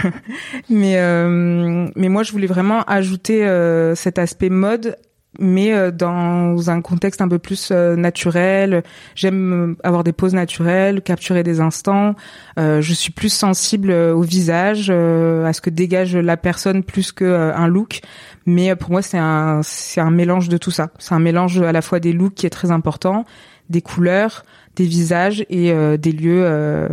mais 0.69 0.95
euh, 0.97 1.87
mais 1.95 2.09
moi 2.09 2.23
je 2.23 2.31
voulais 2.31 2.47
vraiment 2.47 2.81
ajouter 2.83 3.45
euh, 3.45 3.95
cet 3.95 4.19
aspect 4.19 4.49
mode 4.49 4.97
mais 5.39 5.73
euh, 5.73 5.91
dans 5.91 6.69
un 6.69 6.81
contexte 6.81 7.21
un 7.21 7.27
peu 7.27 7.39
plus 7.39 7.69
euh, 7.71 7.95
naturel. 7.95 8.83
J'aime 9.15 9.75
avoir 9.83 10.03
des 10.03 10.13
poses 10.13 10.33
naturelles, 10.33 11.01
capturer 11.01 11.43
des 11.43 11.59
instants. 11.59 12.15
Euh, 12.59 12.81
je 12.81 12.93
suis 12.93 13.11
plus 13.11 13.31
sensible 13.31 13.91
au 13.91 14.21
visage, 14.21 14.87
euh, 14.89 15.45
à 15.45 15.53
ce 15.53 15.61
que 15.61 15.69
dégage 15.69 16.15
la 16.15 16.37
personne 16.37 16.83
plus 16.83 17.11
que 17.11 17.25
un 17.25 17.67
look. 17.67 18.01
Mais 18.45 18.71
euh, 18.71 18.75
pour 18.75 18.91
moi, 18.91 19.01
c'est 19.01 19.17
un 19.17 19.61
c'est 19.63 20.01
un 20.01 20.11
mélange 20.11 20.49
de 20.49 20.57
tout 20.57 20.71
ça. 20.71 20.89
C'est 20.99 21.13
un 21.13 21.19
mélange 21.19 21.61
à 21.61 21.71
la 21.71 21.81
fois 21.81 21.99
des 21.99 22.13
looks 22.13 22.35
qui 22.35 22.45
est 22.45 22.51
très 22.51 22.71
important, 22.71 23.25
des 23.69 23.81
couleurs, 23.81 24.43
des 24.77 24.85
visages 24.85 25.45
et 25.49 25.71
euh, 25.71 25.97
des 25.97 26.13
lieux 26.13 26.43
euh, 26.45 26.87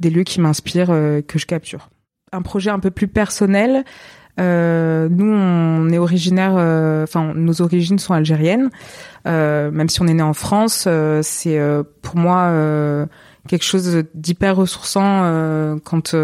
des 0.00 0.10
lieux 0.10 0.24
qui 0.24 0.40
m'inspirent 0.40 0.90
euh, 0.90 1.20
que 1.22 1.38
je 1.38 1.46
capture. 1.46 1.90
Un 2.32 2.42
projet 2.42 2.70
un 2.70 2.80
peu 2.80 2.90
plus 2.90 3.08
personnel. 3.08 3.84
Euh, 4.40 5.08
nous, 5.10 5.32
on 5.32 5.88
est 5.90 5.98
originaire, 5.98 6.52
enfin, 7.02 7.32
nos 7.34 7.60
origines 7.60 7.98
sont 7.98 8.14
algériennes. 8.14 8.70
Euh, 9.26 9.70
même 9.70 9.88
si 9.88 10.00
on 10.00 10.06
est 10.06 10.14
né 10.14 10.22
en 10.22 10.34
France, 10.34 10.86
c'est 11.22 11.60
pour 12.02 12.16
moi 12.16 13.08
quelque 13.48 13.64
chose 13.64 14.04
d'hyper 14.14 14.56
ressourçant 14.56 15.78
quand 15.84 16.14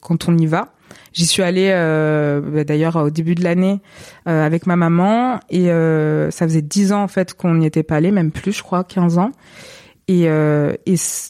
quand 0.00 0.28
on 0.28 0.36
y 0.36 0.46
va. 0.46 0.74
J'y 1.14 1.26
suis 1.26 1.42
allée 1.42 1.70
bah, 1.70 2.64
d'ailleurs 2.64 2.96
au 2.96 3.10
début 3.10 3.34
de 3.34 3.44
l'année 3.44 3.80
avec 4.26 4.66
ma 4.66 4.76
maman 4.76 5.40
et 5.48 5.68
ça 5.68 6.46
faisait 6.46 6.62
dix 6.62 6.92
ans 6.92 7.04
en 7.04 7.08
fait 7.08 7.32
qu'on 7.32 7.54
n'y 7.54 7.66
était 7.66 7.84
pas 7.84 7.96
allé, 7.96 8.10
même 8.10 8.32
plus, 8.32 8.52
je 8.52 8.62
crois, 8.62 8.84
15 8.84 9.16
ans. 9.16 9.30
Et, 10.08 10.28
euh, 10.28 10.74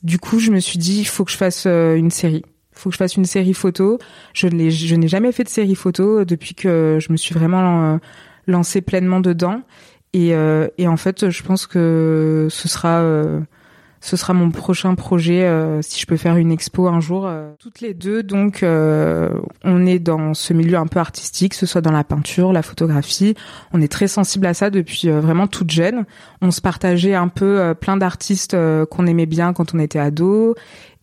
du 0.03 0.19
coup, 0.19 0.39
je 0.39 0.51
me 0.51 0.61
suis 0.61 0.79
dit, 0.79 1.01
il 1.01 1.07
faut 1.07 1.25
que 1.25 1.31
je 1.31 1.37
fasse 1.37 1.65
euh, 1.67 1.95
une 1.95 2.11
série. 2.11 2.45
Il 2.73 2.79
faut 2.79 2.91
que 2.91 2.95
je 2.95 2.99
fasse 2.99 3.17
une 3.17 3.25
série 3.25 3.55
photo. 3.55 3.99
Je 4.33 4.49
n'ai, 4.49 4.71
jamais 4.71 5.33
fait 5.33 5.45
de 5.45 5.49
série 5.49 5.77
photo 5.77 6.25
depuis 6.25 6.55
que 6.55 6.99
je 7.01 7.13
me 7.13 7.17
suis 7.17 7.35
vraiment 7.35 7.95
euh, 7.95 7.99
lancée 8.47 8.81
pleinement 8.81 9.21
dedans. 9.21 9.63
Et, 10.13 10.35
euh, 10.35 10.69
et 10.79 10.89
en 10.89 10.97
fait, 10.97 11.31
je 11.31 11.43
pense 11.43 11.67
que 11.67 12.49
ce 12.51 12.69
sera, 12.69 13.01
euh, 13.01 13.41
ce 14.05 14.19
sera 14.19 14.35
mon 14.35 14.51
prochain 14.51 14.95
projet 14.95 15.45
euh, 15.45 15.81
si 15.81 15.99
je 15.99 16.05
peux 16.05 16.19
faire 16.19 16.37
une 16.37 16.53
expo 16.53 16.89
un 16.89 17.01
jour. 17.01 17.25
euh. 17.27 17.55
Toutes 17.59 17.81
les 17.81 17.95
deux, 17.95 18.23
donc, 18.23 18.63
euh, 18.63 19.31
on 19.65 19.87
est 19.87 19.99
dans 19.99 20.35
ce 20.35 20.53
milieu 20.53 20.77
un 20.77 20.87
peu 20.87 21.01
artistique, 21.01 21.53
que 21.53 21.57
ce 21.57 21.65
soit 21.65 21.81
dans 21.81 21.91
la 21.91 22.05
peinture, 22.05 22.53
la 22.53 22.61
photographie. 22.61 23.35
On 23.73 23.81
est 23.81 23.91
très 23.91 24.07
sensible 24.07 24.45
à 24.45 24.53
ça 24.53 24.69
depuis 24.69 25.09
euh, 25.09 25.21
vraiment 25.21 25.47
toute 25.47 25.71
jeune. 25.71 26.05
On 26.43 26.51
se 26.51 26.61
partageait 26.61 27.15
un 27.15 27.29
peu 27.29 27.59
euh, 27.59 27.73
plein 27.73 27.97
d'artistes 27.97 28.55
qu'on 28.91 29.07
aimait 29.07 29.25
bien 29.25 29.55
quand 29.55 29.75
on 29.75 29.79
était 29.79 29.99
ado. 29.99 30.55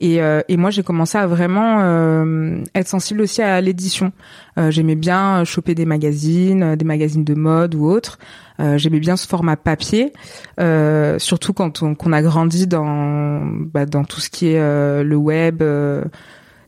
Et, 0.02 0.20
euh, 0.20 0.42
et 0.48 0.58
moi, 0.58 0.72
j'ai 0.72 0.82
commencé 0.82 1.16
à 1.20 1.28
vraiment 1.28 1.78
euh, 1.82 2.64
être 2.74 2.88
sensible 2.88 3.22
aussi 3.22 3.44
à 3.44 3.62
l'édition. 3.62 4.12
Euh, 4.58 4.72
J'aimais 4.72 4.96
bien 4.96 5.44
choper 5.44 5.76
des 5.76 5.86
magazines, 5.86 6.64
euh, 6.64 6.76
des 6.76 6.86
magazines 6.86 7.24
de 7.24 7.36
mode 7.36 7.76
ou 7.76 7.86
autres. 7.86 8.18
Euh, 8.60 8.80
J'aimais 8.80 9.00
bien 9.00 9.16
ce 9.16 9.28
format 9.28 9.58
papier, 9.58 10.12
euh, 10.60 11.20
surtout 11.20 11.54
quand 11.54 11.84
on, 11.84 11.94
qu'on 11.94 12.14
a 12.14 12.24
grandi 12.24 12.66
dans 12.66 13.46
bah, 13.46 13.86
dans 13.86 14.04
tout 14.04 14.20
ce 14.20 14.32
qui 14.32 14.48
est 14.48 15.04
le 15.04 15.16
web. 15.16 15.64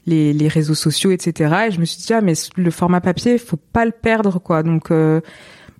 les, 0.05 0.33
les 0.33 0.47
réseaux 0.47 0.75
sociaux, 0.75 1.11
etc. 1.11 1.65
Et 1.67 1.71
je 1.71 1.79
me 1.79 1.85
suis 1.85 2.01
dit 2.03 2.13
ah 2.13 2.21
mais 2.21 2.33
le 2.55 2.71
format 2.71 3.01
papier, 3.01 3.37
faut 3.37 3.57
pas 3.57 3.85
le 3.85 3.91
perdre 3.91 4.39
quoi. 4.39 4.61
Donc 4.61 4.91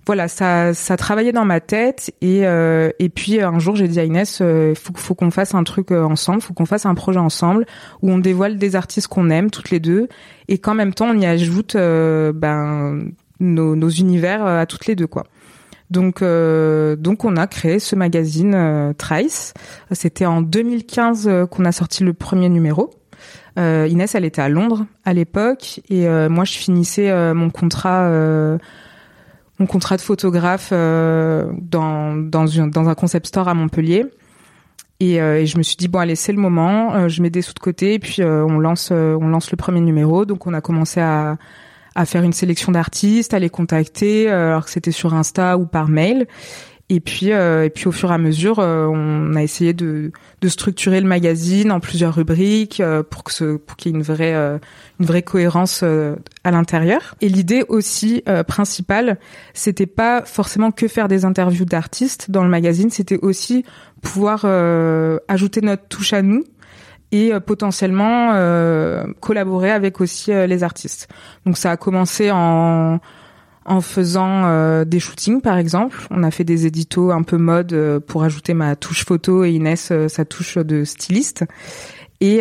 voilà, 0.06 0.28
ça, 0.28 0.74
ça 0.74 0.96
travaillait 0.96 1.32
dans 1.32 1.44
ma 1.44 1.60
tête 1.60 2.12
et 2.20 2.46
euh, 2.46 2.90
et 2.98 3.08
puis 3.08 3.40
un 3.40 3.58
jour 3.58 3.74
j'ai 3.76 3.88
dit 3.88 3.98
à 3.98 4.04
Inès, 4.04 4.40
il 4.40 4.74
faut, 4.76 4.92
faut 4.94 5.14
qu'on 5.14 5.30
fasse 5.30 5.54
un 5.54 5.64
truc 5.64 5.90
euh, 5.92 6.04
ensemble, 6.04 6.42
faut 6.42 6.54
qu'on 6.54 6.66
fasse 6.66 6.86
un 6.86 6.94
projet 6.94 7.20
ensemble 7.20 7.66
où 8.02 8.10
on 8.10 8.18
dévoile 8.18 8.58
des 8.58 8.76
artistes 8.76 9.08
qu'on 9.08 9.30
aime 9.30 9.50
toutes 9.50 9.70
les 9.70 9.80
deux 9.80 10.08
et 10.48 10.58
qu'en 10.58 10.74
même 10.74 10.92
temps 10.92 11.06
on 11.06 11.18
y 11.18 11.26
ajoute 11.26 11.76
euh, 11.76 12.32
ben 12.32 13.08
nos, 13.40 13.76
nos 13.76 13.88
univers 13.88 14.44
euh, 14.44 14.60
à 14.60 14.66
toutes 14.66 14.86
les 14.86 14.94
deux 14.94 15.06
quoi. 15.06 15.24
Donc 15.90 16.22
euh, 16.22 16.96
donc 16.96 17.24
on 17.24 17.36
a 17.36 17.46
créé 17.46 17.78
ce 17.78 17.94
magazine 17.94 18.54
euh, 18.54 18.92
Trice. 18.94 19.54
C'était 19.92 20.26
en 20.26 20.42
2015 20.42 21.28
euh, 21.28 21.46
qu'on 21.46 21.64
a 21.64 21.72
sorti 21.72 22.04
le 22.04 22.12
premier 22.12 22.48
numéro. 22.48 22.90
Euh, 23.58 23.86
Inès, 23.88 24.14
elle 24.14 24.24
était 24.24 24.42
à 24.42 24.48
Londres 24.48 24.86
à 25.04 25.12
l'époque 25.12 25.80
et 25.88 26.08
euh, 26.08 26.28
moi 26.28 26.44
je 26.44 26.54
finissais 26.54 27.10
euh, 27.10 27.34
mon 27.34 27.50
contrat 27.50 28.06
euh, 28.06 28.58
mon 29.58 29.66
contrat 29.66 29.96
de 29.96 30.02
photographe 30.02 30.70
euh, 30.72 31.50
dans 31.60 32.16
dans, 32.16 32.46
une, 32.46 32.70
dans 32.70 32.88
un 32.88 32.94
concept 32.94 33.26
store 33.26 33.48
à 33.48 33.54
Montpellier. 33.54 34.04
Et, 35.00 35.20
euh, 35.20 35.40
et 35.40 35.46
je 35.46 35.58
me 35.58 35.62
suis 35.62 35.76
dit 35.76 35.88
bon 35.88 35.98
allez 35.98 36.14
c'est 36.14 36.32
le 36.32 36.38
moment, 36.38 36.94
euh, 36.94 37.08
je 37.08 37.20
mets 37.20 37.30
des 37.30 37.42
sous 37.42 37.52
de 37.52 37.58
côté 37.58 37.94
et 37.94 37.98
puis 37.98 38.22
euh, 38.22 38.44
on 38.44 38.58
lance 38.58 38.90
euh, 38.92 39.18
on 39.20 39.28
lance 39.28 39.50
le 39.50 39.56
premier 39.56 39.80
numéro. 39.80 40.24
Donc 40.24 40.46
on 40.46 40.54
a 40.54 40.60
commencé 40.60 41.00
à 41.00 41.36
à 41.96 42.06
faire 42.06 42.24
une 42.24 42.32
sélection 42.32 42.72
d'artistes, 42.72 43.34
à 43.34 43.38
les 43.38 43.50
contacter, 43.50 44.28
euh, 44.30 44.48
alors 44.48 44.64
que 44.64 44.70
c'était 44.70 44.90
sur 44.90 45.14
Insta 45.14 45.56
ou 45.58 45.66
par 45.66 45.88
mail. 45.88 46.26
Et 46.90 47.00
puis, 47.00 47.32
euh, 47.32 47.64
et 47.64 47.70
puis 47.70 47.88
au 47.88 47.92
fur 47.92 48.10
et 48.10 48.14
à 48.14 48.18
mesure, 48.18 48.58
euh, 48.58 48.86
on 48.86 49.34
a 49.36 49.42
essayé 49.42 49.72
de, 49.72 50.12
de 50.42 50.48
structurer 50.48 51.00
le 51.00 51.06
magazine 51.06 51.72
en 51.72 51.80
plusieurs 51.80 52.14
rubriques 52.14 52.80
euh, 52.80 53.02
pour 53.02 53.24
que 53.24 53.32
ce, 53.32 53.56
pour 53.56 53.78
qu'il 53.78 53.92
y 53.92 53.94
ait 53.94 53.98
une 53.98 54.04
vraie, 54.04 54.34
euh, 54.34 54.58
une 55.00 55.06
vraie 55.06 55.22
cohérence 55.22 55.80
euh, 55.82 56.16
à 56.44 56.50
l'intérieur. 56.50 57.14
Et 57.22 57.30
l'idée 57.30 57.64
aussi 57.70 58.22
euh, 58.28 58.42
principale, 58.42 59.18
c'était 59.54 59.86
pas 59.86 60.26
forcément 60.26 60.72
que 60.72 60.86
faire 60.86 61.08
des 61.08 61.24
interviews 61.24 61.64
d'artistes 61.64 62.30
dans 62.30 62.44
le 62.44 62.50
magazine, 62.50 62.90
c'était 62.90 63.18
aussi 63.22 63.64
pouvoir 64.02 64.44
ajouter 65.28 65.62
notre 65.62 65.88
touche 65.88 66.12
à 66.12 66.20
nous 66.20 66.44
et 67.10 67.32
potentiellement 67.46 68.34
collaborer 69.20 69.70
avec 69.70 70.02
aussi 70.02 70.30
les 70.30 70.62
artistes. 70.62 71.08
Donc 71.46 71.56
ça 71.56 71.70
a 71.70 71.78
commencé 71.78 72.30
en 72.30 73.00
en 73.66 73.80
faisant 73.80 74.44
euh, 74.44 74.84
des 74.84 75.00
shootings 75.00 75.40
par 75.40 75.58
exemple. 75.58 76.06
On 76.10 76.22
a 76.22 76.30
fait 76.30 76.44
des 76.44 76.66
éditos 76.66 77.10
un 77.10 77.22
peu 77.22 77.36
mode 77.36 77.72
euh, 77.72 78.00
pour 78.00 78.24
ajouter 78.24 78.54
ma 78.54 78.76
touche 78.76 79.04
photo 79.04 79.44
et 79.44 79.52
Inès 79.52 79.90
euh, 79.90 80.08
sa 80.08 80.24
touche 80.24 80.58
de 80.58 80.84
styliste. 80.84 81.44
Et, 82.20 82.40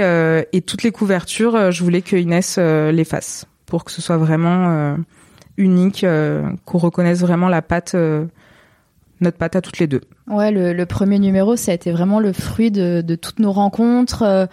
toutes 0.65 0.83
les 0.83 0.91
couvertures, 0.91 1.71
je 1.71 1.83
voulais 1.83 2.01
que 2.01 2.15
Inès 2.15 2.57
les 2.57 3.03
fasse 3.03 3.45
pour 3.65 3.83
que 3.83 3.91
ce 3.91 4.01
soit 4.01 4.15
vraiment 4.15 4.95
unique, 5.57 6.05
qu'on 6.63 6.77
reconnaisse 6.77 7.19
vraiment 7.19 7.49
la 7.49 7.61
patte, 7.61 7.93
notre 9.19 9.37
patte 9.37 9.57
à 9.57 9.61
toutes 9.61 9.79
les 9.79 9.87
deux. 9.87 9.99
Ouais, 10.27 10.51
le, 10.51 10.85
premier 10.85 11.19
numéro, 11.19 11.57
ça 11.57 11.73
a 11.73 11.75
été 11.75 11.91
vraiment 11.91 12.21
le 12.21 12.31
fruit 12.31 12.71
de 12.71 13.15
toutes 13.15 13.39
nos 13.39 13.51
rencontres. 13.51 14.47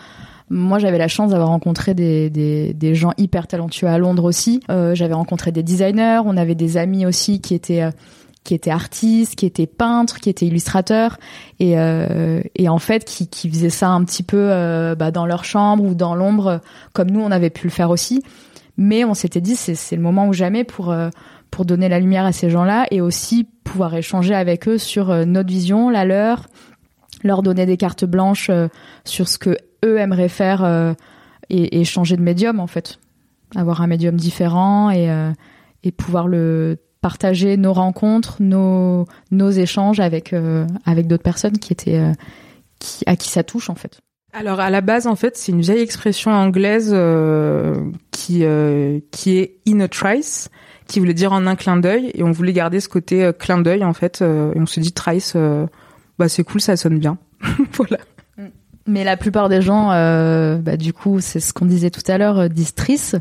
Moi, 0.50 0.78
j'avais 0.80 0.98
la 0.98 1.08
chance 1.08 1.30
d'avoir 1.30 1.48
rencontré 1.48 1.94
des, 1.94 2.28
des, 2.28 2.74
des 2.74 2.94
gens 2.94 3.12
hyper 3.16 3.46
talentueux 3.46 3.86
à 3.86 3.98
Londres 3.98 4.24
aussi. 4.24 4.60
Euh, 4.68 4.94
j'avais 4.94 5.14
rencontré 5.14 5.52
des 5.52 5.62
designers, 5.62 6.20
on 6.24 6.36
avait 6.36 6.56
des 6.56 6.76
amis 6.76 7.06
aussi 7.06 7.40
qui 7.40 7.54
étaient 7.54 7.82
euh, 7.82 7.90
qui 8.44 8.54
étaient 8.54 8.70
artistes, 8.70 9.36
qui 9.36 9.46
étaient 9.46 9.66
peintres, 9.66 10.18
qui 10.18 10.30
étaient 10.30 10.46
illustrateurs, 10.46 11.18
et, 11.58 11.78
euh, 11.78 12.42
et 12.56 12.68
en 12.68 12.78
fait 12.78 13.04
qui, 13.04 13.28
qui 13.28 13.50
faisaient 13.50 13.70
ça 13.70 13.90
un 13.90 14.02
petit 14.04 14.22
peu 14.22 14.48
euh, 14.50 14.94
bah, 14.94 15.10
dans 15.10 15.26
leur 15.26 15.44
chambre 15.44 15.84
ou 15.84 15.94
dans 15.94 16.14
l'ombre, 16.14 16.60
comme 16.92 17.10
nous 17.10 17.20
on 17.20 17.30
avait 17.30 17.50
pu 17.50 17.66
le 17.66 17.70
faire 17.70 17.90
aussi. 17.90 18.22
Mais 18.76 19.04
on 19.04 19.14
s'était 19.14 19.42
dit 19.42 19.56
c'est 19.56 19.74
c'est 19.74 19.96
le 19.96 20.02
moment 20.02 20.26
ou 20.26 20.32
jamais 20.32 20.64
pour 20.64 20.90
euh, 20.90 21.10
pour 21.50 21.64
donner 21.64 21.88
la 21.88 21.98
lumière 22.00 22.24
à 22.24 22.32
ces 22.32 22.48
gens-là 22.48 22.86
et 22.90 23.00
aussi 23.00 23.46
pouvoir 23.64 23.94
échanger 23.94 24.34
avec 24.34 24.68
eux 24.68 24.78
sur 24.78 25.10
euh, 25.10 25.24
notre 25.24 25.50
vision, 25.50 25.90
la 25.90 26.04
leur, 26.04 26.46
leur 27.22 27.42
donner 27.42 27.66
des 27.66 27.76
cartes 27.76 28.04
blanches 28.04 28.50
euh, 28.50 28.68
sur 29.04 29.28
ce 29.28 29.38
que 29.38 29.56
eux 29.84 29.98
aimeraient 29.98 30.28
faire 30.28 30.64
euh, 30.64 30.94
et, 31.48 31.84
changer 31.84 32.16
de 32.16 32.22
médium 32.22 32.60
en 32.60 32.66
fait, 32.66 33.00
avoir 33.56 33.80
un 33.82 33.86
médium 33.86 34.16
différent 34.16 34.90
et 34.90 35.10
euh, 35.10 35.32
et 35.82 35.90
pouvoir 35.90 36.28
le 36.28 36.76
partager 37.00 37.56
nos 37.56 37.72
rencontres, 37.72 38.36
nos, 38.40 39.06
nos 39.30 39.50
échanges 39.50 40.00
avec, 40.00 40.34
avec 40.84 41.06
d'autres 41.06 41.22
personnes 41.22 41.56
qui 41.56 41.72
étaient, 41.72 42.12
qui, 42.78 43.02
à 43.06 43.16
qui 43.16 43.30
ça 43.30 43.42
touche 43.42 43.70
en 43.70 43.74
fait. 43.74 44.00
Alors 44.34 44.60
à 44.60 44.68
la 44.68 44.82
base 44.82 45.06
en 45.06 45.16
fait 45.16 45.38
c'est 45.38 45.52
une 45.52 45.62
vieille 45.62 45.80
expression 45.80 46.30
anglaise 46.30 46.94
qui 48.10 48.44
qui 49.10 49.38
est 49.38 49.56
in 49.66 49.80
a 49.80 49.88
trice 49.88 50.50
qui 50.86 50.98
voulait 50.98 51.14
dire 51.14 51.32
en 51.32 51.46
un 51.46 51.56
clin 51.56 51.78
d'œil 51.78 52.10
et 52.12 52.22
on 52.22 52.30
voulait 52.30 52.52
garder 52.52 52.80
ce 52.80 52.90
côté 52.90 53.30
clin 53.38 53.62
d'œil 53.62 53.82
en 53.82 53.94
fait 53.94 54.20
et 54.20 54.60
on 54.60 54.66
se 54.66 54.78
dit 54.78 54.92
trice 54.92 55.34
bah 56.20 56.28
c'est 56.28 56.44
cool 56.44 56.60
ça 56.60 56.76
sonne 56.76 56.98
bien. 56.98 57.18
Voilà. 57.72 57.98
Mais 58.86 59.04
la 59.04 59.16
plupart 59.16 59.48
des 59.48 59.62
gens, 59.62 59.92
euh, 59.92 60.56
bah, 60.56 60.76
du 60.76 60.92
coup, 60.92 61.20
c'est 61.20 61.40
ce 61.40 61.52
qu'on 61.52 61.66
disait 61.66 61.90
tout 61.90 62.02
à 62.08 62.18
l'heure, 62.18 62.40
euh, 62.40 62.48
disent 62.48 62.74
trice. 62.74 63.16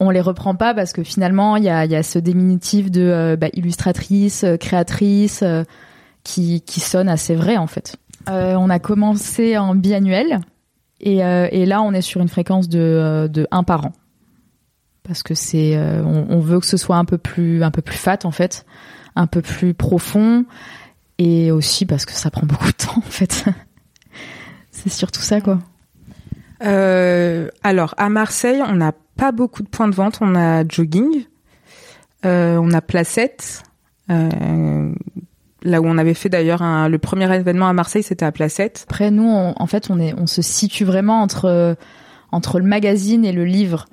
On 0.00 0.10
les 0.10 0.20
reprend 0.20 0.54
pas 0.54 0.74
parce 0.74 0.92
que 0.92 1.02
finalement, 1.02 1.56
il 1.56 1.64
y 1.64 1.68
a, 1.68 1.84
y 1.86 1.94
a, 1.94 2.02
ce 2.02 2.18
diminutif 2.18 2.90
de 2.90 3.02
euh, 3.02 3.36
bah, 3.36 3.48
illustratrice, 3.52 4.44
créatrice, 4.58 5.44
qui, 6.24 6.60
qui 6.62 6.80
sonne 6.80 7.08
assez 7.08 7.34
vrai 7.34 7.56
en 7.56 7.66
fait. 7.66 7.96
on 8.28 8.68
a 8.68 8.78
commencé 8.78 9.56
en 9.56 9.74
biannuel 9.74 10.40
et, 11.00 11.18
et, 11.18 11.66
là, 11.66 11.82
on 11.82 11.92
est 11.92 12.00
sur 12.00 12.20
une 12.20 12.28
fréquence 12.28 12.68
de, 12.68 13.28
de 13.32 13.46
1 13.50 13.64
par 13.64 13.86
an. 13.86 13.92
Parce 15.02 15.24
que 15.24 15.34
c'est, 15.34 15.76
on, 15.76 16.38
veut 16.38 16.60
que 16.60 16.66
ce 16.66 16.76
soit 16.76 16.96
un 16.96 17.04
peu 17.04 17.18
plus, 17.18 17.64
un 17.64 17.72
peu 17.72 17.82
plus 17.82 17.96
fat 17.96 18.18
en 18.24 18.30
fait, 18.30 18.66
un 19.16 19.26
peu 19.26 19.42
plus 19.42 19.74
profond 19.74 20.44
et 21.22 21.52
aussi 21.52 21.86
parce 21.86 22.04
que 22.04 22.12
ça 22.12 22.30
prend 22.30 22.46
beaucoup 22.46 22.66
de 22.66 22.72
temps 22.72 22.94
en 22.96 23.10
fait. 23.10 23.44
C'est 24.70 24.90
surtout 24.90 25.20
ça, 25.20 25.40
quoi. 25.40 25.58
Euh, 26.64 27.48
alors, 27.62 27.94
à 27.98 28.08
Marseille, 28.08 28.62
on 28.66 28.74
n'a 28.74 28.92
pas 29.16 29.32
beaucoup 29.32 29.62
de 29.62 29.68
points 29.68 29.88
de 29.88 29.94
vente. 29.94 30.18
On 30.20 30.34
a 30.34 30.66
jogging, 30.66 31.26
euh, 32.24 32.56
on 32.56 32.72
a 32.72 32.80
Placette. 32.80 33.62
Euh, 34.10 34.92
là 35.62 35.80
où 35.80 35.86
on 35.86 35.98
avait 35.98 36.14
fait 36.14 36.28
d'ailleurs 36.28 36.88
le 36.88 36.98
premier 36.98 37.32
événement 37.34 37.68
à 37.68 37.72
Marseille, 37.72 38.02
c'était 38.02 38.24
à 38.24 38.32
Placette. 38.32 38.86
Après, 38.88 39.10
nous, 39.10 39.30
en 39.30 39.66
fait, 39.66 39.90
on 39.90 40.00
est, 40.00 40.14
on 40.18 40.26
se 40.26 40.42
situe 40.42 40.84
vraiment 40.84 41.22
entre 41.22 41.76
entre 42.32 42.58
le 42.58 42.64
magazine 42.64 43.24
et 43.24 43.32
le 43.32 43.44
livre. 43.44 43.84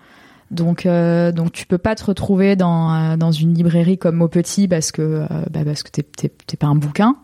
Donc, 0.51 0.85
euh, 0.85 1.31
donc 1.31 1.51
tu 1.51 1.67
peux 1.67 1.77
pas 1.77 1.95
te 1.95 2.03
retrouver 2.05 2.55
dans 2.55 3.17
dans 3.17 3.31
une 3.31 3.53
librairie 3.53 3.97
comme 3.97 4.15
Maupetit 4.15 4.67
parce 4.67 4.91
que 4.91 5.25
bah 5.51 5.61
parce 5.63 5.83
que 5.83 5.91
t'es 5.91 6.03
t'es 6.03 6.57
pas 6.57 6.67
un 6.67 6.75
bouquin. 6.75 7.15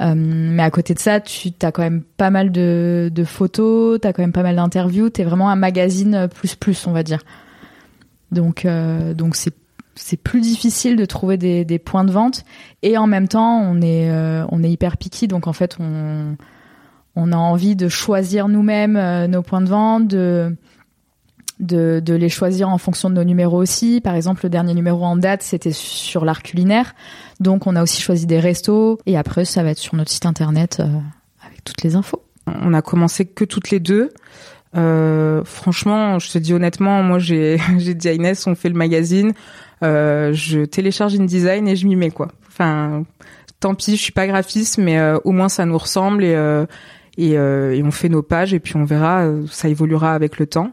Euh, 0.00 0.14
mais 0.16 0.62
à 0.62 0.70
côté 0.70 0.94
de 0.94 0.98
ça, 0.98 1.20
tu 1.20 1.52
as 1.62 1.72
quand 1.72 1.82
même 1.82 2.02
pas 2.02 2.30
mal 2.30 2.52
de, 2.52 3.10
de 3.12 3.24
photos, 3.24 4.00
tu 4.00 4.08
as 4.08 4.12
quand 4.12 4.22
même 4.22 4.32
pas 4.32 4.42
mal 4.42 4.56
d'interviews, 4.56 5.10
tu 5.10 5.20
es 5.20 5.24
vraiment 5.24 5.50
un 5.50 5.56
magazine 5.56 6.28
plus 6.34 6.54
plus, 6.54 6.86
on 6.86 6.92
va 6.92 7.02
dire. 7.02 7.20
Donc 8.32 8.64
euh, 8.64 9.12
donc 9.14 9.36
c'est 9.36 9.54
c'est 9.96 10.16
plus 10.16 10.40
difficile 10.40 10.96
de 10.96 11.04
trouver 11.04 11.36
des, 11.36 11.64
des, 11.64 11.78
points 11.78 12.04
de 12.04 12.12
vente 12.12 12.44
et 12.82 12.96
en 12.96 13.06
même 13.06 13.28
temps 13.28 13.60
on 13.60 13.82
est 13.82 14.10
euh, 14.10 14.46
on 14.50 14.62
est 14.62 14.70
hyper 14.70 14.96
picky 14.96 15.26
donc 15.28 15.46
en 15.46 15.52
fait 15.52 15.76
on 15.80 16.36
on 17.16 17.32
a 17.32 17.36
envie 17.36 17.76
de 17.76 17.88
choisir 17.88 18.48
nous-mêmes 18.48 19.26
nos 19.26 19.42
points 19.42 19.60
de 19.60 19.68
vente 19.68 20.06
de 20.06 20.56
de, 21.60 22.00
de, 22.04 22.14
les 22.14 22.28
choisir 22.28 22.68
en 22.68 22.78
fonction 22.78 23.10
de 23.10 23.14
nos 23.14 23.24
numéros 23.24 23.58
aussi. 23.58 24.00
Par 24.00 24.14
exemple, 24.14 24.40
le 24.44 24.50
dernier 24.50 24.74
numéro 24.74 25.04
en 25.04 25.16
date, 25.16 25.42
c'était 25.42 25.72
sur 25.72 26.24
l'art 26.24 26.42
culinaire. 26.42 26.94
Donc, 27.38 27.66
on 27.66 27.76
a 27.76 27.82
aussi 27.82 28.02
choisi 28.02 28.26
des 28.26 28.40
restos. 28.40 28.98
Et 29.06 29.16
après, 29.16 29.44
ça 29.44 29.62
va 29.62 29.70
être 29.70 29.78
sur 29.78 29.94
notre 29.94 30.10
site 30.10 30.26
internet 30.26 30.78
euh, 30.80 30.86
avec 31.44 31.62
toutes 31.64 31.82
les 31.82 31.96
infos. 31.96 32.22
On 32.46 32.74
a 32.74 32.82
commencé 32.82 33.26
que 33.26 33.44
toutes 33.44 33.70
les 33.70 33.80
deux. 33.80 34.10
Euh, 34.76 35.42
franchement, 35.44 36.18
je 36.18 36.30
te 36.30 36.38
dis 36.38 36.54
honnêtement, 36.54 37.02
moi, 37.02 37.18
j'ai 37.18 37.58
dit 37.94 38.08
à 38.08 38.12
Inès, 38.12 38.46
on 38.46 38.54
fait 38.54 38.68
le 38.68 38.76
magazine. 38.76 39.32
Euh, 39.82 40.32
je 40.32 40.64
télécharge 40.64 41.14
InDesign 41.14 41.66
et 41.68 41.76
je 41.76 41.86
m'y 41.86 41.96
mets, 41.96 42.10
quoi. 42.10 42.28
Enfin, 42.48 43.04
tant 43.60 43.74
pis, 43.74 43.96
je 43.96 44.02
suis 44.02 44.12
pas 44.12 44.26
graphiste, 44.26 44.78
mais 44.78 44.98
euh, 44.98 45.18
au 45.24 45.32
moins, 45.32 45.48
ça 45.48 45.64
nous 45.64 45.78
ressemble 45.78 46.24
et, 46.24 46.34
euh, 46.34 46.66
et, 47.16 47.32
et, 47.32 47.82
on 47.82 47.90
fait 47.90 48.08
nos 48.08 48.22
pages 48.22 48.54
et 48.54 48.60
puis 48.60 48.76
on 48.76 48.84
verra, 48.84 49.26
ça 49.50 49.68
évoluera 49.68 50.14
avec 50.14 50.38
le 50.38 50.46
temps. 50.46 50.72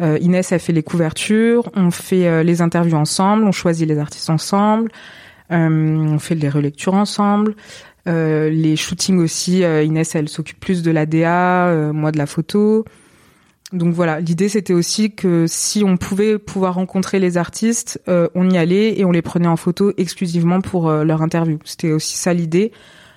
Euh, 0.00 0.18
Inès 0.20 0.52
a 0.52 0.58
fait 0.58 0.72
les 0.72 0.82
couvertures, 0.82 1.70
on 1.74 1.90
fait 1.90 2.28
euh, 2.28 2.42
les 2.42 2.62
interviews 2.62 2.96
ensemble, 2.96 3.44
on 3.44 3.52
choisit 3.52 3.88
les 3.88 3.98
artistes 3.98 4.30
ensemble, 4.30 4.90
euh, 5.50 5.68
on 5.68 6.18
fait 6.18 6.36
les 6.36 6.48
relectures 6.48 6.94
ensemble. 6.94 7.54
les 8.06 8.76
shootings 8.76 9.18
aussi, 9.18 9.62
Inès 9.62 10.14
elle 10.14 10.28
s'occupe 10.28 10.60
plus 10.60 10.82
de 10.82 10.90
la 10.90 11.04
DA, 11.04 11.92
moi 11.92 12.10
de 12.10 12.18
la 12.18 12.26
photo. 12.26 12.84
Donc 13.74 13.92
voilà, 13.92 14.20
l'idée 14.20 14.48
c'était 14.48 14.72
aussi 14.72 15.14
que 15.14 15.44
si 15.46 15.84
on 15.84 15.98
pouvait 15.98 16.38
pouvoir 16.38 16.76
rencontrer 16.76 17.18
les 17.18 17.36
artistes, 17.36 18.00
on 18.06 18.48
y 18.48 18.56
allait 18.56 18.98
et 18.98 19.04
on 19.04 19.10
les 19.10 19.20
prenait 19.20 19.48
en 19.48 19.56
photo 19.56 19.92
exclusivement 19.98 20.62
pour 20.62 20.90
leur 20.90 21.20
interview. 21.20 21.58
C'était 21.64 21.92
aussi 21.92 22.16
ça 22.16 22.32
l'idée, 22.32 22.72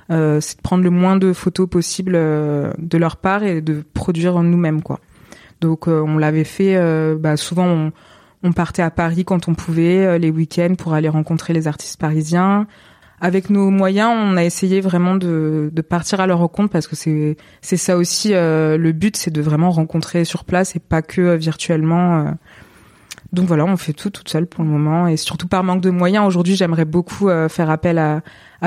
c'est 0.10 0.58
de 0.58 0.62
prendre 0.62 0.84
le 0.84 0.90
moins 0.90 1.16
de 1.16 1.32
photos 1.32 1.70
possible 1.70 2.14
de 2.14 2.98
leur 2.98 3.16
part 3.16 3.44
et 3.46 3.62
de 3.62 3.86
produire 3.94 4.44
nous-mêmes 4.44 4.82
quoi. 4.82 5.00
Donc 5.62 5.88
euh, 5.88 6.02
on 6.02 6.18
l'avait 6.18 6.44
fait. 6.44 6.76
Euh, 6.76 7.16
bah, 7.18 7.38
souvent 7.38 7.92
on, 8.44 8.52
partait 8.52 8.82
à 8.82 8.92
Paris 8.92 9.24
quand 9.24 9.48
on 9.48 9.54
pouvait 9.54 10.06
euh, 10.06 10.18
les 10.18 10.32
week-ends 10.32 10.74
pour 10.78 10.94
aller 10.94 11.08
rencontrer 11.08 11.54
les 11.54 11.68
artistes 11.68 12.00
parisiens. 12.00 12.68
Avec 13.24 13.52
nos 13.52 13.70
moyens, 13.70 14.12
on 14.16 14.36
a 14.36 14.44
essayé 14.44 14.82
vraiment 14.82 15.16
de, 15.16 15.70
de 15.72 15.82
partir 15.84 16.20
à 16.22 16.28
leur 16.28 16.40
rencontre 16.40 16.72
parce 16.72 16.88
que 16.88 16.96
c'est 16.96 17.38
c'est 17.62 17.78
ça 17.78 17.96
aussi 17.96 18.32
le 18.34 18.92
but, 18.94 19.16
c'est 19.16 19.30
de 19.30 19.42
vraiment 19.42 19.70
rencontrer 19.70 20.26
sur 20.26 20.44
place 20.44 20.76
et 20.76 20.80
pas 20.80 21.04
que 21.04 21.36
virtuellement. 21.36 22.34
Donc 23.34 23.46
voilà, 23.46 23.66
on 23.66 23.78
fait 23.78 23.94
tout 23.94 24.10
toute 24.10 24.28
seule 24.28 24.46
pour 24.46 24.64
le 24.64 24.70
moment 24.70 25.08
et 25.08 25.16
surtout 25.16 25.48
par 25.48 25.64
manque 25.64 25.82
de 25.82 25.90
moyens. 25.90 26.28
Aujourd'hui, 26.28 26.56
j'aimerais 26.56 26.84
beaucoup 26.84 27.30
euh, 27.30 27.48
faire 27.48 27.70
appel 27.70 27.98
à, 27.98 28.22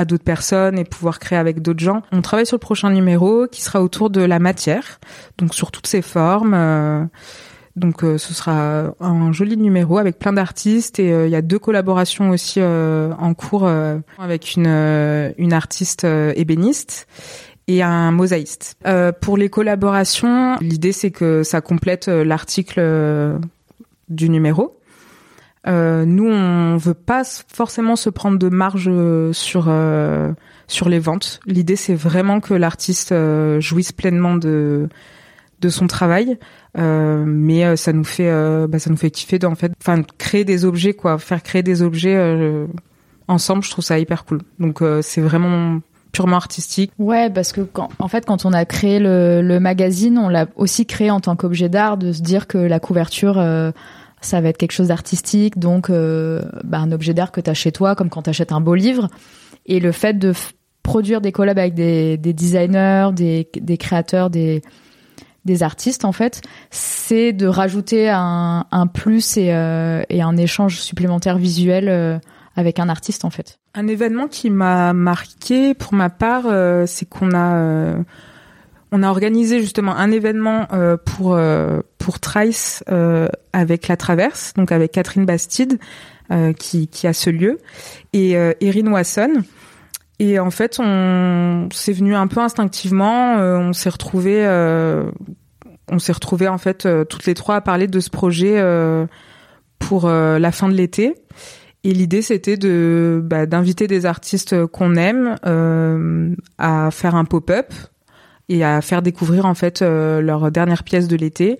d'autres 0.05 0.23
personnes 0.23 0.77
et 0.79 0.83
pouvoir 0.83 1.19
créer 1.19 1.37
avec 1.37 1.61
d'autres 1.61 1.79
gens. 1.79 2.01
On 2.11 2.21
travaille 2.21 2.45
sur 2.45 2.55
le 2.55 2.61
prochain 2.61 2.89
numéro 2.89 3.47
qui 3.47 3.61
sera 3.61 3.81
autour 3.81 4.09
de 4.09 4.21
la 4.21 4.39
matière, 4.39 4.99
donc 5.37 5.53
sur 5.53 5.71
toutes 5.71 5.87
ses 5.87 6.01
formes. 6.01 6.53
Euh, 6.53 7.05
donc 7.75 8.03
euh, 8.03 8.17
ce 8.17 8.33
sera 8.33 8.93
un 8.99 9.31
joli 9.31 9.55
numéro 9.55 9.97
avec 9.97 10.17
plein 10.17 10.33
d'artistes 10.33 10.97
et 10.99 11.09
il 11.09 11.29
y 11.29 11.35
a 11.35 11.41
deux 11.41 11.59
collaborations 11.59 12.29
aussi 12.31 12.61
en 12.61 13.33
cours 13.33 13.69
avec 14.17 14.55
une 14.55 15.33
une 15.37 15.53
artiste 15.53 16.05
ébéniste 16.05 17.07
et 17.67 17.83
un 17.83 18.11
mosaïste. 18.11 18.77
pour 19.21 19.37
les 19.37 19.49
collaborations, 19.49 20.55
l'idée 20.61 20.93
c'est 20.93 21.11
que 21.11 21.43
ça 21.43 21.61
complète 21.61 22.07
l'article 22.07 22.79
du 24.09 24.29
numéro. 24.29 24.79
Euh, 25.67 26.05
nous, 26.05 26.27
on 26.27 26.77
veut 26.77 26.93
pas 26.93 27.23
forcément 27.23 27.95
se 27.95 28.09
prendre 28.09 28.37
de 28.37 28.49
marge 28.49 28.87
euh, 28.87 29.33
sur 29.33 29.65
euh, 29.67 30.31
sur 30.67 30.89
les 30.89 30.99
ventes. 30.99 31.39
L'idée, 31.45 31.75
c'est 31.75 31.95
vraiment 31.95 32.39
que 32.39 32.53
l'artiste 32.53 33.13
jouisse 33.59 33.91
pleinement 33.91 34.35
de 34.35 34.89
de 35.61 35.69
son 35.69 35.87
travail, 35.87 36.37
mais 36.75 37.75
ça 37.77 37.93
nous 37.93 38.03
fait 38.03 38.29
bah, 38.67 38.79
ça 38.79 38.89
nous 38.89 38.97
fait 38.97 39.09
kiffer 39.09 39.39
de 39.39 39.47
en 39.47 39.55
fait, 39.55 39.71
enfin 39.81 40.03
créer 40.17 40.43
des 40.43 40.65
objets 40.65 40.93
quoi, 40.93 41.17
faire 41.17 41.41
créer 41.41 41.63
des 41.63 41.81
objets 41.81 42.67
ensemble. 43.27 43.63
Je 43.63 43.71
trouve 43.71 43.85
ça 43.85 43.97
hyper 43.97 44.25
cool. 44.25 44.41
Donc 44.59 44.83
c'est 45.01 45.21
vraiment 45.21 45.79
purement 46.15 46.37
artistique. 46.37 46.91
Ouais, 46.97 47.29
parce 47.29 47.51
que 47.51 47.61
quand, 47.61 47.89
en 47.99 48.07
fait, 48.07 48.25
quand 48.25 48.45
on 48.45 48.53
a 48.53 48.63
créé 48.63 48.99
le, 48.99 49.41
le 49.41 49.59
magazine, 49.59 50.17
on 50.17 50.29
l'a 50.29 50.47
aussi 50.55 50.85
créé 50.85 51.11
en 51.11 51.19
tant 51.19 51.35
qu'objet 51.35 51.67
d'art, 51.67 51.97
de 51.97 52.13
se 52.13 52.21
dire 52.21 52.47
que 52.47 52.57
la 52.57 52.79
couverture, 52.79 53.37
euh, 53.37 53.71
ça 54.21 54.39
va 54.39 54.47
être 54.47 54.57
quelque 54.57 54.71
chose 54.71 54.87
d'artistique, 54.87 55.59
donc 55.59 55.89
euh, 55.89 56.41
bah, 56.63 56.79
un 56.79 56.93
objet 56.93 57.13
d'art 57.13 57.33
que 57.33 57.41
tu 57.41 57.53
chez 57.53 57.73
toi, 57.73 57.95
comme 57.95 58.09
quand 58.09 58.23
tu 58.23 58.29
achètes 58.29 58.53
un 58.53 58.61
beau 58.61 58.75
livre. 58.75 59.09
Et 59.65 59.81
le 59.81 59.91
fait 59.91 60.17
de 60.17 60.33
produire 60.83 61.19
des 61.19 61.33
collabs 61.33 61.59
avec 61.59 61.73
des, 61.73 62.17
des 62.17 62.31
designers, 62.31 63.09
des, 63.13 63.49
des 63.53 63.77
créateurs, 63.77 64.29
des, 64.29 64.61
des 65.43 65.63
artistes, 65.63 66.05
en 66.05 66.13
fait, 66.13 66.41
c'est 66.71 67.33
de 67.33 67.47
rajouter 67.47 68.09
un, 68.09 68.65
un 68.71 68.87
plus 68.87 69.35
et, 69.35 69.53
euh, 69.53 70.03
et, 70.09 70.21
un 70.21 70.37
échange 70.37 70.79
supplémentaire 70.79 71.37
visuel 71.37 71.89
euh, 71.89 72.17
avec 72.55 72.79
un 72.79 72.87
artiste, 72.87 73.25
en 73.25 73.29
fait. 73.29 73.59
Un 73.77 73.87
événement 73.87 74.29
qui 74.29 74.49
m'a 74.49 74.93
marqué 74.93 75.73
pour 75.73 75.93
ma 75.93 76.09
part, 76.09 76.45
euh, 76.45 76.85
c'est 76.87 77.05
qu'on 77.05 77.31
a 77.33 77.57
euh, 77.57 77.97
on 78.93 79.03
a 79.03 79.09
organisé 79.09 79.59
justement 79.59 79.97
un 79.97 80.11
événement 80.11 80.67
euh, 80.71 80.95
pour 80.95 81.37
pour 81.97 82.19
Trice 82.21 82.83
avec 83.51 83.89
la 83.89 83.97
Traverse, 83.97 84.53
donc 84.55 84.71
avec 84.71 84.93
Catherine 84.93 85.25
Bastide 85.25 85.77
qui 86.57 86.87
qui 86.87 87.05
a 87.05 87.13
ce 87.13 87.29
lieu 87.29 87.59
et 88.13 88.31
Erin 88.61 88.91
Wasson. 88.91 89.43
Et 90.19 90.39
en 90.39 90.51
fait, 90.51 90.79
on 90.79 91.67
c'est 91.73 91.91
venu 91.91 92.15
un 92.15 92.27
peu 92.27 92.39
instinctivement. 92.39 93.35
on 93.35 93.73
s'est 93.73 93.89
retrouvé 93.89 94.45
on 95.91 95.99
s'est 95.99 96.13
retrouvé 96.13 96.47
en 96.47 96.57
fait 96.57 96.87
toutes 97.09 97.25
les 97.25 97.33
trois 97.33 97.55
à 97.55 97.61
parler 97.61 97.87
de 97.87 97.99
ce 97.99 98.09
projet 98.09 98.63
pour 99.79 100.07
la 100.07 100.51
fin 100.53 100.69
de 100.69 100.75
l'été. 100.75 101.15
Et 101.85 101.93
l'idée, 101.93 102.23
c'était 102.23 102.57
de 102.57 103.21
bah, 103.23 103.45
d'inviter 103.45 103.85
des 103.85 104.07
artistes 104.07 104.65
qu'on 104.65 104.95
aime 104.95 105.35
euh, 105.45 106.35
à 106.57 106.89
faire 106.89 107.13
un 107.13 107.25
pop-up 107.25 107.71
et 108.49 108.63
à 108.63 108.81
faire 108.81 109.03
découvrir 109.03 109.45
en 109.45 109.53
fait 109.53 109.83
euh, 109.83 110.19
leur 110.19 110.49
dernière 110.51 110.83
pièce 110.83 111.07
de 111.07 111.15
l'été. 111.15 111.59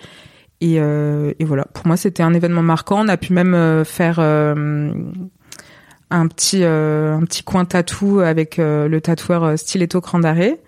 Et, 0.62 0.78
euh, 0.80 1.32
et, 1.38 1.46
voilà, 1.46 1.66
pour 1.76 1.86
moi, 1.86 1.96
c'était 1.96 2.24
un 2.24 2.34
événement 2.34 2.64
marquant. 2.64 3.06
On 3.06 3.08
a 3.08 3.18
pu 3.18 3.34
même 3.34 3.54
euh, 3.54 3.84
faire 3.84 4.18
euh, 4.18 4.92
un 6.10 6.28
petit 6.28 6.64
un 6.64 7.22
petit 7.22 7.44
coin 7.44 7.66
tatou 7.66 8.20
avec 8.20 8.58
le 8.58 9.00
tatoueur 9.00 9.60
Stiletto 9.60 10.02
Crandaré 10.02 10.60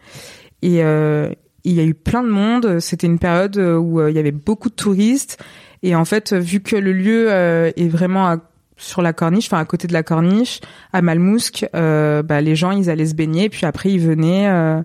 et 0.62 0.82
il 0.82 1.74
y 1.74 1.80
a 1.80 1.84
eu 1.84 1.94
plein 1.96 2.24
de 2.24 2.30
monde. 2.30 2.80
C'était 2.80 3.08
une 3.08 3.20
période 3.20 3.58
où 3.58 4.06
il 4.08 4.16
y 4.16 4.20
avait 4.20 4.32
beaucoup 4.32 4.70
de 4.70 4.76
touristes 4.76 5.44
et 5.84 5.96
en 5.96 6.06
fait, 6.06 6.34
vu 6.34 6.60
que 6.60 6.76
le 6.76 6.92
lieu 6.92 7.30
est 7.30 7.88
vraiment 7.88 8.38
sur 8.78 9.02
la 9.02 9.12
corniche, 9.12 9.48
enfin 9.48 9.60
à 9.60 9.66
côté 9.66 9.88
de 9.88 9.94
la 9.94 10.04
corniche, 10.04 10.62
à 10.94 11.02
Malmousque, 11.02 11.66
bah, 11.74 12.42
les 12.42 12.56
gens 12.56 12.72
ils 12.72 12.90
allaient 12.90 13.08
se 13.08 13.16
baigner, 13.16 13.50
puis 13.50 13.66
après 13.66 13.92
ils 13.92 14.00
venaient 14.00 14.84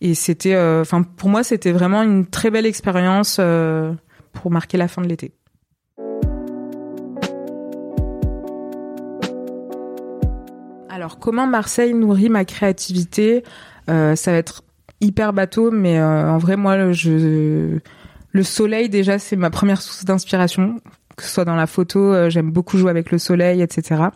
et 0.00 0.14
c'était, 0.14 0.54
euh, 0.54 0.80
enfin, 0.80 1.02
pour 1.02 1.28
moi, 1.28 1.44
c'était 1.44 1.72
vraiment 1.72 2.02
une 2.02 2.26
très 2.26 2.50
belle 2.50 2.64
expérience 2.64 3.36
euh, 3.38 3.92
pour 4.32 4.50
marquer 4.50 4.78
la 4.78 4.88
fin 4.88 5.02
de 5.02 5.08
l'été. 5.08 5.32
Alors, 10.88 11.18
comment 11.18 11.46
Marseille 11.46 11.92
nourrit 11.92 12.30
ma 12.30 12.44
créativité? 12.44 13.44
Euh, 13.90 14.16
Ça 14.16 14.32
va 14.32 14.38
être 14.38 14.62
hyper 15.02 15.32
bateau, 15.32 15.70
mais 15.70 16.00
en 16.02 16.38
vrai, 16.38 16.56
moi, 16.56 16.92
je, 16.92 17.78
le 18.32 18.42
soleil 18.42 18.88
déjà, 18.88 19.18
c'est 19.18 19.36
ma 19.36 19.50
première 19.50 19.80
source 19.80 20.04
d'inspiration. 20.04 20.76
Que 21.20 21.26
ce 21.26 21.34
soit 21.34 21.44
dans 21.44 21.54
la 21.54 21.66
photo, 21.66 22.30
j'aime 22.30 22.50
beaucoup 22.50 22.78
jouer 22.78 22.90
avec 22.90 23.10
le 23.10 23.18
soleil, 23.18 23.60
etc 23.60 24.08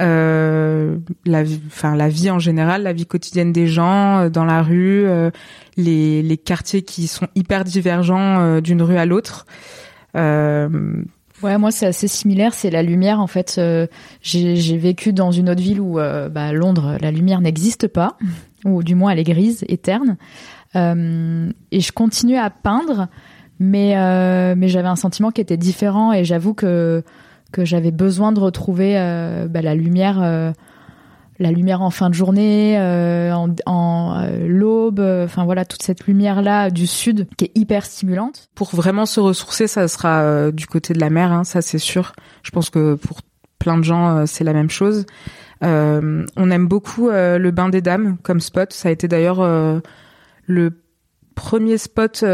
euh, 0.00 0.96
la 1.24 1.42
vie, 1.42 1.60
enfin 1.66 1.96
la 1.96 2.08
vie 2.08 2.30
en 2.30 2.38
général, 2.38 2.82
la 2.82 2.92
vie 2.92 3.06
quotidienne 3.06 3.52
des 3.52 3.66
gens 3.66 4.18
euh, 4.18 4.28
dans 4.28 4.44
la 4.44 4.62
rue, 4.62 5.06
euh, 5.06 5.30
les, 5.76 6.22
les 6.22 6.36
quartiers 6.36 6.82
qui 6.82 7.06
sont 7.06 7.28
hyper 7.34 7.64
divergents 7.64 8.40
euh, 8.40 8.60
d'une 8.60 8.82
rue 8.82 8.98
à 8.98 9.06
l'autre. 9.06 9.46
Ouais, 11.42 11.58
moi 11.58 11.70
c'est 11.70 11.84
assez 11.84 12.08
similaire. 12.08 12.54
C'est 12.54 12.70
la 12.70 12.82
lumière 12.82 13.20
en 13.20 13.26
fait. 13.26 13.60
J'ai 14.22 14.78
vécu 14.78 15.12
dans 15.12 15.30
une 15.30 15.50
autre 15.50 15.60
ville 15.60 15.80
où, 15.80 15.96
bah, 15.96 16.52
Londres, 16.52 16.96
la 17.02 17.10
lumière 17.10 17.42
n'existe 17.42 17.88
pas, 17.88 18.16
ou 18.64 18.82
du 18.82 18.94
moins 18.94 19.10
elle 19.10 19.18
est 19.18 19.24
grise, 19.24 19.62
éterne. 19.68 20.16
et 20.74 21.80
je 21.80 21.92
continuais 21.92 22.38
à 22.38 22.48
peindre, 22.48 23.08
mais 23.58 23.94
mais 24.54 24.68
j'avais 24.68 24.88
un 24.88 24.96
sentiment 24.96 25.30
qui 25.30 25.40
était 25.40 25.56
différent. 25.56 26.12
Et 26.12 26.24
j'avoue 26.24 26.54
que 26.54 27.02
que 27.52 27.64
j'avais 27.64 27.90
besoin 27.90 28.32
de 28.32 28.40
retrouver 28.40 28.98
euh, 28.98 29.46
bah, 29.48 29.62
la 29.62 29.74
lumière 29.74 30.20
euh, 30.22 30.52
la 31.38 31.50
lumière 31.50 31.82
en 31.82 31.90
fin 31.90 32.08
de 32.08 32.14
journée, 32.14 32.78
euh, 32.78 33.30
en, 33.66 34.26
l'aube, 34.46 35.00
enfin 35.00 35.44
voilà 35.44 35.66
toute 35.66 35.82
cette 35.82 36.06
lumière 36.06 36.40
là 36.40 36.70
du 36.70 36.86
sud 36.86 37.28
qui 37.36 37.44
est 37.44 37.52
hyper 37.54 37.84
stimulante. 37.84 38.48
Pour 38.54 38.74
vraiment 38.74 39.04
se 39.04 39.20
ressourcer, 39.20 39.66
ça 39.66 39.86
sera 39.86 40.50
du 40.50 40.66
côté 40.66 40.94
de 40.94 40.98
la 40.98 41.10
mer, 41.10 41.32
hein, 41.32 41.44
ça 41.44 41.60
c'est 41.60 41.78
sûr. 41.78 42.12
Je 42.42 42.50
pense 42.52 42.70
que 42.70 42.94
pour 42.94 43.20
plein 43.58 43.76
de 43.76 43.84
gens 43.84 44.24
c'est 44.24 44.44
la 44.44 44.54
même 44.54 44.70
chose. 44.70 45.04
on 45.60 46.50
aime 46.50 46.68
beaucoup 46.68 47.10
le 47.10 47.50
bain 47.50 47.68
des 47.68 47.82
dames 47.82 48.16
comme 48.22 48.40
spot. 48.40 48.72
Ça 48.72 48.88
a 48.88 48.92
été 48.92 49.06
d'ailleurs 49.06 49.46
le 50.46 50.70
premier 51.36 51.78
spot 51.78 52.24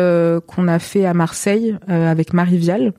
qu'on 0.46 0.68
a 0.68 0.78
fait 0.78 1.04
à 1.04 1.12
Marseille 1.12 1.76
avec 1.86 2.32
Marie 2.32 2.56
Vial. 2.56 2.94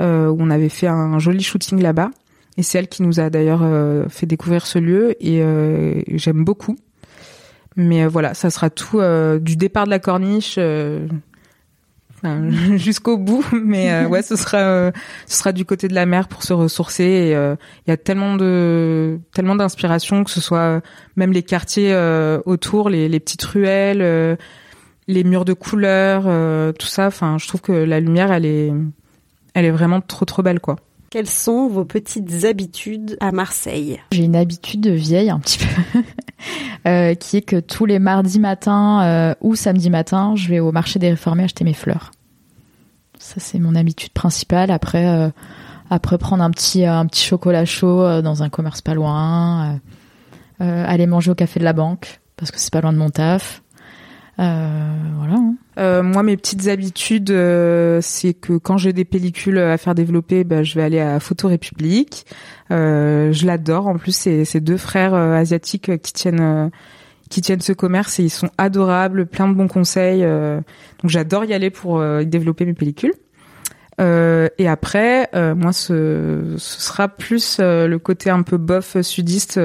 Euh, 0.00 0.28
où 0.28 0.36
on 0.40 0.48
avait 0.48 0.70
fait 0.70 0.86
un 0.86 1.18
joli 1.18 1.42
shooting 1.42 1.82
là-bas. 1.82 2.10
Et 2.56 2.62
c'est 2.62 2.78
elle 2.78 2.88
qui 2.88 3.02
nous 3.02 3.20
a 3.20 3.28
d'ailleurs 3.28 3.60
euh, 3.62 4.08
fait 4.08 4.24
découvrir 4.24 4.66
ce 4.66 4.78
lieu 4.78 5.14
et 5.20 5.42
euh, 5.42 6.00
j'aime 6.08 6.42
beaucoup. 6.42 6.76
Mais 7.76 8.06
voilà, 8.06 8.32
ça 8.32 8.48
sera 8.50 8.70
tout 8.70 9.00
du 9.40 9.56
départ 9.56 9.84
de 9.84 9.90
la 9.90 9.98
corniche 9.98 10.58
jusqu'au 12.76 13.18
bout. 13.18 13.44
Mais 13.52 14.06
ouais, 14.06 14.22
ce 14.22 14.36
sera 14.36 14.90
ce 15.26 15.36
sera 15.38 15.52
du 15.52 15.64
côté 15.64 15.86
de 15.86 15.94
la 15.94 16.06
mer 16.06 16.28
pour 16.28 16.42
se 16.42 16.52
ressourcer. 16.52 17.36
Il 17.86 17.90
y 17.90 17.92
a 17.92 17.96
tellement 17.96 18.36
de 18.36 19.18
tellement 19.32 19.54
d'inspiration 19.54 20.24
que 20.24 20.30
ce 20.30 20.40
soit 20.40 20.82
même 21.16 21.32
les 21.32 21.42
quartiers 21.42 21.94
autour, 22.44 22.90
les, 22.90 23.08
les 23.08 23.20
petites 23.20 23.44
ruelles, 23.44 24.36
les 25.10 25.24
murs 25.24 25.44
de 25.44 25.52
couleurs, 25.52 26.24
tout 26.74 26.86
ça. 26.86 27.06
Enfin, 27.06 27.36
je 27.38 27.46
trouve 27.48 27.60
que 27.60 27.72
la 27.72 28.00
lumière, 28.00 28.32
elle 28.32 28.46
est 28.46 28.72
elle 29.54 29.64
est 29.64 29.70
vraiment 29.70 30.00
trop 30.00 30.24
trop 30.24 30.42
belle 30.42 30.60
quoi. 30.60 30.76
Quelles 31.10 31.28
sont 31.28 31.66
vos 31.66 31.84
petites 31.84 32.44
habitudes 32.44 33.16
à 33.20 33.32
Marseille? 33.32 34.00
J'ai 34.12 34.24
une 34.24 34.36
habitude 34.36 34.86
vieille 34.86 35.30
un 35.30 35.40
petit 35.40 35.58
peu, 35.58 36.02
euh, 36.88 37.14
qui 37.14 37.38
est 37.38 37.42
que 37.42 37.58
tous 37.58 37.84
les 37.84 37.98
mardis 37.98 38.38
matins 38.38 39.02
euh, 39.02 39.34
ou 39.40 39.56
samedi 39.56 39.90
matin, 39.90 40.34
je 40.36 40.48
vais 40.48 40.60
au 40.60 40.70
marché 40.70 41.00
des 41.00 41.10
réformés 41.10 41.42
acheter 41.42 41.64
mes 41.64 41.74
fleurs. 41.74 42.12
Ça 43.18 43.36
c'est 43.38 43.58
mon 43.58 43.74
habitude 43.74 44.12
principale. 44.12 44.70
Après, 44.70 45.08
euh, 45.08 45.30
après 45.90 46.16
prendre 46.16 46.44
un 46.44 46.50
petit 46.52 46.84
un 46.86 47.06
petit 47.06 47.24
chocolat 47.24 47.64
chaud 47.64 48.22
dans 48.22 48.44
un 48.44 48.48
commerce 48.48 48.80
pas 48.80 48.94
loin, 48.94 49.80
aller 50.60 51.06
manger 51.06 51.32
au 51.32 51.34
café 51.34 51.58
de 51.58 51.64
la 51.64 51.72
banque 51.72 52.20
parce 52.36 52.52
que 52.52 52.60
c'est 52.60 52.72
pas 52.72 52.80
loin 52.80 52.92
de 52.92 52.98
mon 52.98 53.10
taf. 53.10 53.62
Euh, 54.40 54.96
voilà. 55.18 55.34
Hein. 55.34 55.54
Euh, 55.78 56.02
moi, 56.02 56.22
mes 56.22 56.36
petites 56.36 56.68
habitudes, 56.68 57.30
euh, 57.30 58.00
c'est 58.02 58.34
que 58.34 58.54
quand 58.54 58.78
j'ai 58.78 58.92
des 58.92 59.04
pellicules 59.04 59.58
à 59.58 59.76
faire 59.76 59.94
développer, 59.94 60.44
bah, 60.44 60.62
je 60.62 60.74
vais 60.74 60.82
aller 60.82 61.00
à 61.00 61.20
Photo 61.20 61.48
République. 61.48 62.26
je 62.70 63.46
l'adore. 63.46 63.86
En 63.86 63.98
plus, 63.98 64.12
c'est 64.12 64.44
ces 64.44 64.60
deux 64.60 64.76
frères 64.76 65.14
asiatiques 65.14 66.00
qui 66.02 66.12
tiennent 66.12 66.70
qui 67.28 67.42
tiennent 67.42 67.60
ce 67.60 67.72
commerce 67.72 68.18
et 68.18 68.24
ils 68.24 68.30
sont 68.30 68.50
adorables, 68.58 69.24
plein 69.24 69.46
de 69.46 69.54
bons 69.54 69.68
conseils. 69.68 70.22
donc 70.22 71.10
j'adore 71.10 71.44
y 71.44 71.54
aller 71.54 71.70
pour 71.70 72.02
développer 72.24 72.64
mes 72.64 72.74
pellicules. 72.74 73.14
Euh, 74.00 74.48
et 74.58 74.66
après, 74.66 75.28
euh, 75.34 75.54
moi, 75.54 75.72
ce, 75.72 76.54
sera 76.56 77.08
plus 77.08 77.58
euh, 77.60 77.86
le 77.86 77.98
côté 77.98 78.30
un 78.30 78.42
peu 78.42 78.56
bof 78.56 79.00
sudiste. 79.02 79.60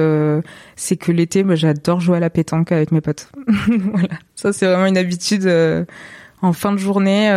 c'est 0.76 0.96
que 0.96 1.12
l'été, 1.12 1.42
bah, 1.42 1.54
j'adore 1.54 2.00
jouer 2.00 2.18
à 2.18 2.20
la 2.20 2.30
pétanque 2.30 2.72
avec 2.72 2.92
mes 2.92 3.00
potes. 3.00 3.30
voilà, 3.92 4.18
ça 4.34 4.52
c'est 4.52 4.66
vraiment 4.66 4.86
une 4.86 4.98
habitude 4.98 5.50
en 6.42 6.52
fin 6.52 6.72
de 6.72 6.78
journée. 6.78 7.30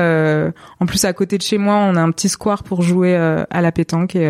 en 0.80 0.86
plus, 0.86 1.06
à 1.06 1.14
côté 1.14 1.38
de 1.38 1.44
chez 1.44 1.58
moi, 1.58 1.76
on 1.76 1.96
a 1.96 2.02
un 2.02 2.12
petit 2.12 2.30
square 2.30 2.64
pour 2.64 2.82
jouer 2.82 3.16
à 3.16 3.62
la 3.62 3.72
pétanque 3.72 4.16
et 4.16 4.30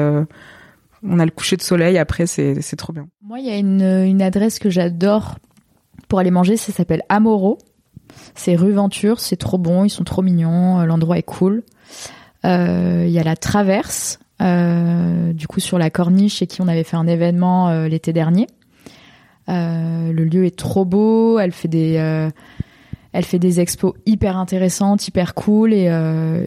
on 1.02 1.20
a 1.20 1.26
le 1.26 1.32
coucher 1.32 1.58
de 1.58 1.64
soleil. 1.64 1.98
Après, 1.98 2.28
c'est 2.28 2.76
trop 2.78 2.94
bien. 2.94 3.08
Moi, 3.24 3.40
il 3.40 3.46
y 3.46 3.52
a 3.52 3.58
une 3.58 4.22
adresse 4.22 4.60
que 4.60 4.70
j'adore 4.70 5.38
pour 6.08 6.20
aller 6.20 6.32
manger. 6.32 6.58
Ça 6.58 6.72
s'appelle 6.72 7.02
Amoro. 7.10 7.58
C'est 8.36 8.56
rue 8.56 8.74
Venture. 8.74 9.20
C'est 9.20 9.38
trop 9.38 9.58
bon. 9.58 9.86
Ils 9.86 9.90
sont 9.90 10.04
trop 10.04 10.22
mignons. 10.22 10.84
L'endroit 10.86 11.18
est 11.18 11.24
cool. 11.24 11.64
Euh, 12.46 13.04
il 13.06 13.12
y 13.12 13.20
a 13.20 13.24
la 13.24 13.36
Traverse, 13.36 14.20
euh, 14.42 15.34
du 15.34 15.48
coup 15.48 15.60
sur 15.60 15.78
la 15.78 15.90
corniche 15.90 16.38
chez 16.38 16.48
qui 16.48 16.62
on 16.62 16.68
avait 16.68 16.84
fait 16.84 16.96
un 16.96 17.08
événement 17.08 17.70
euh, 17.70 17.88
l'été 17.88 18.14
dernier. 18.14 18.48
le 19.48 20.24
lieu 20.24 20.46
est 20.46 20.56
trop 20.56 20.86
beau, 20.86 21.40
elle 21.40 21.52
fait 21.52 21.68
des 21.68 21.94
elle 23.12 23.26
fait 23.26 23.40
des 23.40 23.60
expos 23.60 23.94
hyper 24.06 24.38
intéressantes, 24.38 25.08
hyper 25.08 25.34
cool 25.34 25.74
et, 25.74 25.86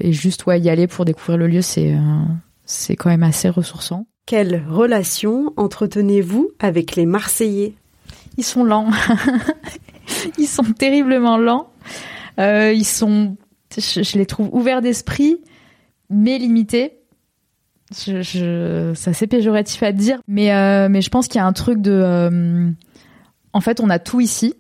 et 0.00 0.12
juste 0.12 0.46
ouais 0.46 0.61
y 0.61 0.70
aller 0.70 0.87
pour 0.87 1.05
découvrir 1.05 1.37
le 1.37 1.46
lieu 1.48 1.62
c'est 1.62 1.94
c'est 2.64 2.96
quand 2.96 3.11
même 3.11 3.24
assez 3.24 3.48
ressourçant. 3.48 4.07
Quelle 4.24 4.62
relation 4.68 5.52
entretenez-vous 5.57 6.52
avec 6.61 6.94
les 6.94 7.07
Marseillais? 7.07 7.74
Ils 8.38 8.44
sont 8.44 8.62
lents. 8.62 8.88
ils 10.38 10.46
sont 10.46 10.62
terriblement 10.62 11.37
lents. 11.37 11.70
ils 12.38 12.87
sont, 12.87 13.37
je, 13.76 14.02
je, 14.02 14.16
les 14.16 14.26
trouve 14.26 14.48
ouverts 14.52 14.81
d'esprit 14.81 15.40
mais 16.12 16.38
limité. 16.38 16.98
Je, 17.92 18.92
c'est 18.94 19.27
péjoratif 19.27 19.83
à 19.83 19.92
dire, 19.92 20.20
mais 20.27 20.55
euh, 20.55 20.88
mais 20.88 21.03
je 21.03 21.11
pense 21.11 21.29
qu'il 21.29 21.38
y 21.38 21.42
a 21.42 21.46
un 21.46 21.53
truc 21.53 21.83
de, 21.83 21.92
euh, 21.92 22.70
en 23.53 23.61
fait, 23.61 23.81
on 23.81 23.90
a 23.90 23.98
tout 23.98 24.20
ici. 24.20 24.55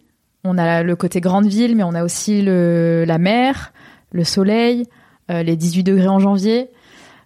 On 0.44 0.58
a 0.58 0.82
le 0.82 0.96
côté 0.96 1.20
grande 1.20 1.46
ville, 1.46 1.76
mais 1.76 1.82
on 1.82 1.94
a 1.94 2.04
aussi 2.04 2.42
le 2.42 3.04
la 3.06 3.16
mer, 3.18 3.72
le 4.10 4.24
soleil, 4.24 4.84
euh, 5.30 5.42
les 5.42 5.56
18 5.56 5.82
degrés 5.84 6.08
en 6.08 6.18
janvier, 6.18 6.68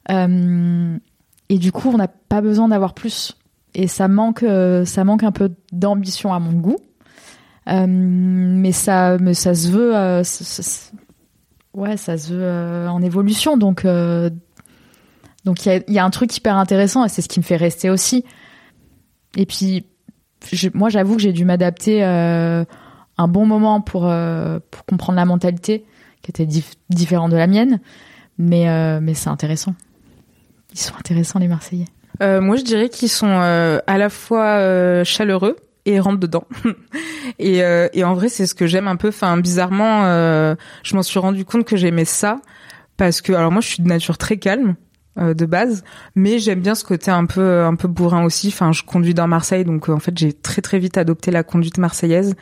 et 0.08 1.58
du 1.58 1.72
coup, 1.72 1.90
on 1.92 1.96
n'a 1.96 2.08
pas 2.08 2.40
besoin 2.40 2.68
d'avoir 2.68 2.94
plus. 2.94 3.36
Et 3.74 3.88
ça 3.88 4.06
manque, 4.06 4.44
ça 4.84 5.04
manque 5.04 5.24
un 5.24 5.32
peu 5.32 5.50
d'ambition 5.72 6.32
à 6.32 6.38
mon 6.38 6.52
goût, 6.52 6.78
mais 7.66 8.70
ça, 8.72 9.18
mais 9.18 9.34
ça 9.34 9.54
se 9.54 9.70
veut. 9.70 10.22
Ouais, 11.76 11.98
ça 11.98 12.16
se 12.16 12.32
veut 12.32 12.42
euh, 12.42 12.88
en 12.88 13.02
évolution. 13.02 13.58
Donc, 13.58 13.84
euh, 13.84 14.30
donc 15.44 15.66
il 15.66 15.84
y 15.88 15.98
a, 15.98 16.04
un 16.04 16.10
truc 16.10 16.34
hyper 16.34 16.56
intéressant 16.56 17.04
et 17.04 17.10
c'est 17.10 17.20
ce 17.20 17.28
qui 17.28 17.38
me 17.38 17.44
fait 17.44 17.56
rester 17.56 17.90
aussi. 17.90 18.24
Et 19.36 19.44
puis, 19.44 19.84
moi, 20.72 20.88
j'avoue 20.88 21.16
que 21.16 21.22
j'ai 21.22 21.34
dû 21.34 21.44
m'adapter 21.44 22.02
euh, 22.02 22.64
un 23.18 23.28
bon 23.28 23.44
moment 23.44 23.82
pour, 23.82 24.10
pour 24.70 24.84
comprendre 24.86 25.16
la 25.16 25.26
mentalité 25.26 25.84
qui 26.22 26.30
était 26.30 26.48
différente 26.88 27.30
de 27.30 27.36
la 27.36 27.46
mienne. 27.46 27.80
Mais, 28.38 29.00
mais 29.00 29.12
c'est 29.12 29.28
intéressant. 29.28 29.74
Ils 30.72 30.80
sont 30.80 30.94
intéressants, 30.98 31.38
les 31.38 31.48
Marseillais. 31.48 31.86
moi, 32.20 32.56
je 32.56 32.62
dirais 32.62 32.88
qu'ils 32.88 33.10
sont 33.10 33.28
à 33.28 33.98
la 33.98 34.08
fois 34.08 35.04
chaleureux 35.04 35.56
et 35.86 36.00
rentre 36.00 36.18
dedans. 36.18 36.44
et, 37.38 37.62
euh, 37.62 37.88
et 37.94 38.04
en 38.04 38.14
vrai, 38.14 38.28
c'est 38.28 38.46
ce 38.46 38.54
que 38.54 38.66
j'aime 38.66 38.88
un 38.88 38.96
peu. 38.96 39.08
Enfin, 39.08 39.38
bizarrement, 39.38 40.04
euh, 40.04 40.54
je 40.82 40.94
m'en 40.94 41.02
suis 41.02 41.18
rendu 41.18 41.44
compte 41.44 41.64
que 41.64 41.76
j'aimais 41.76 42.04
ça 42.04 42.40
parce 42.96 43.20
que, 43.22 43.32
alors 43.32 43.52
moi, 43.52 43.60
je 43.60 43.68
suis 43.68 43.82
de 43.82 43.88
nature 43.88 44.18
très 44.18 44.36
calme 44.36 44.76
de 45.18 45.46
base, 45.46 45.82
mais 46.14 46.38
j'aime 46.38 46.60
bien 46.60 46.74
ce 46.74 46.84
côté 46.84 47.10
un 47.10 47.24
peu 47.24 47.62
un 47.62 47.74
peu 47.74 47.88
bourrin 47.88 48.22
aussi. 48.22 48.48
Enfin, 48.48 48.72
je 48.72 48.82
conduis 48.82 49.14
dans 49.14 49.26
Marseille, 49.26 49.64
donc 49.64 49.88
en 49.88 49.98
fait 49.98 50.12
j'ai 50.18 50.34
très 50.34 50.60
très 50.60 50.78
vite 50.78 50.98
adopté 50.98 51.30
la 51.30 51.42
conduite 51.42 51.78
marseillaise. 51.78 52.34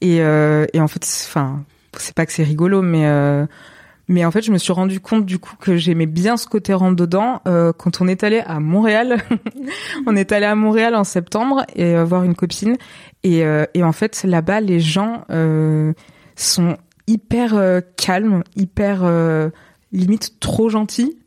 Et, 0.00 0.18
et 0.18 0.80
en 0.80 0.86
fait, 0.86 1.04
enfin, 1.26 1.64
c'est 1.98 2.14
pas 2.14 2.24
que 2.24 2.32
c'est 2.32 2.44
rigolo, 2.44 2.82
mais 2.82 3.04
mais 4.08 4.24
en 4.24 4.30
fait, 4.30 4.42
je 4.42 4.52
me 4.52 4.58
suis 4.58 4.72
rendu 4.72 5.00
compte 5.00 5.24
du 5.24 5.38
coup 5.38 5.56
que 5.58 5.76
j'aimais 5.76 6.06
bien 6.06 6.36
ce 6.36 6.46
côté 6.46 6.74
rentre 6.74 6.96
dedans 6.96 7.40
euh, 7.48 7.72
quand 7.72 8.00
on 8.00 8.08
est 8.08 8.22
allé 8.22 8.40
à 8.40 8.60
Montréal. 8.60 9.22
on 10.06 10.14
est 10.14 10.32
allé 10.32 10.46
à 10.46 10.54
Montréal 10.54 10.94
en 10.94 11.04
septembre 11.04 11.64
et 11.74 11.94
euh, 11.94 12.04
voir 12.04 12.24
une 12.24 12.34
copine 12.34 12.76
et, 13.22 13.44
euh, 13.44 13.64
et 13.72 13.82
en 13.82 13.92
fait 13.92 14.22
là-bas 14.24 14.60
les 14.60 14.80
gens 14.80 15.24
sont 16.36 16.76
hyper 17.06 17.82
calmes, 17.96 18.42
hyper 18.56 19.04
limite 19.92 20.40
trop 20.40 20.68
gentils. 20.68 21.18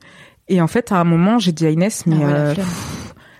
Et 0.49 0.61
en 0.61 0.67
fait 0.67 0.91
à 0.91 0.97
un 0.97 1.03
moment 1.03 1.39
j'ai 1.39 1.51
dit 1.51 1.65
à 1.65 1.71
Inès 1.71 2.05
mais 2.05 2.23
ah 2.23 2.53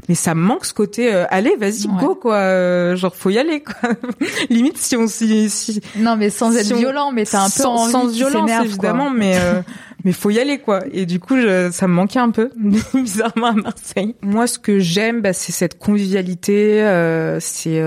mais 0.07 0.15
ça 0.15 0.35
me 0.35 0.41
manque 0.41 0.65
ce 0.65 0.73
côté 0.73 1.13
euh, 1.13 1.25
allez 1.29 1.55
vas-y 1.55 1.87
go 1.99 2.15
quoi 2.15 2.35
euh, 2.35 2.95
genre 2.95 3.15
faut 3.15 3.29
y 3.29 3.37
aller 3.37 3.61
quoi. 3.61 3.89
Limite 4.49 4.77
si 4.77 4.95
on 4.95 5.07
si, 5.07 5.49
si 5.49 5.81
non 5.97 6.15
mais 6.15 6.29
sans 6.29 6.55
être 6.55 6.73
violent 6.75 7.11
mais 7.11 7.25
t'as 7.25 7.41
un 7.41 7.49
peu 7.49 7.63
sans, 7.63 7.89
sans 7.89 8.07
violence 8.07 8.49
évidemment 8.63 9.09
mais 9.09 9.37
euh, 9.37 9.61
mais 10.03 10.11
faut 10.11 10.29
y 10.29 10.39
aller 10.39 10.59
quoi. 10.59 10.81
Et 10.91 11.05
du 11.05 11.19
coup 11.19 11.37
je, 11.37 11.69
ça 11.71 11.87
me 11.87 11.93
manquait 11.93 12.19
un 12.19 12.31
peu 12.31 12.51
bizarrement 12.93 13.47
à 13.47 13.53
Marseille. 13.53 14.15
Moi 14.21 14.47
ce 14.47 14.59
que 14.59 14.79
j'aime 14.79 15.21
bah, 15.21 15.33
c'est 15.33 15.51
cette 15.51 15.77
convivialité 15.77 16.81
euh, 16.83 17.39
c'est 17.39 17.81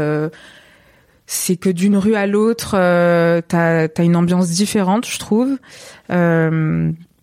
c'est 1.26 1.56
que 1.56 1.70
d'une 1.70 1.96
rue 1.96 2.16
à 2.16 2.26
l'autre 2.26 2.72
t'as 2.72 3.84
as 3.84 4.02
une 4.02 4.16
ambiance 4.16 4.50
différente 4.50 5.06
je 5.06 5.18
trouve. 5.18 5.56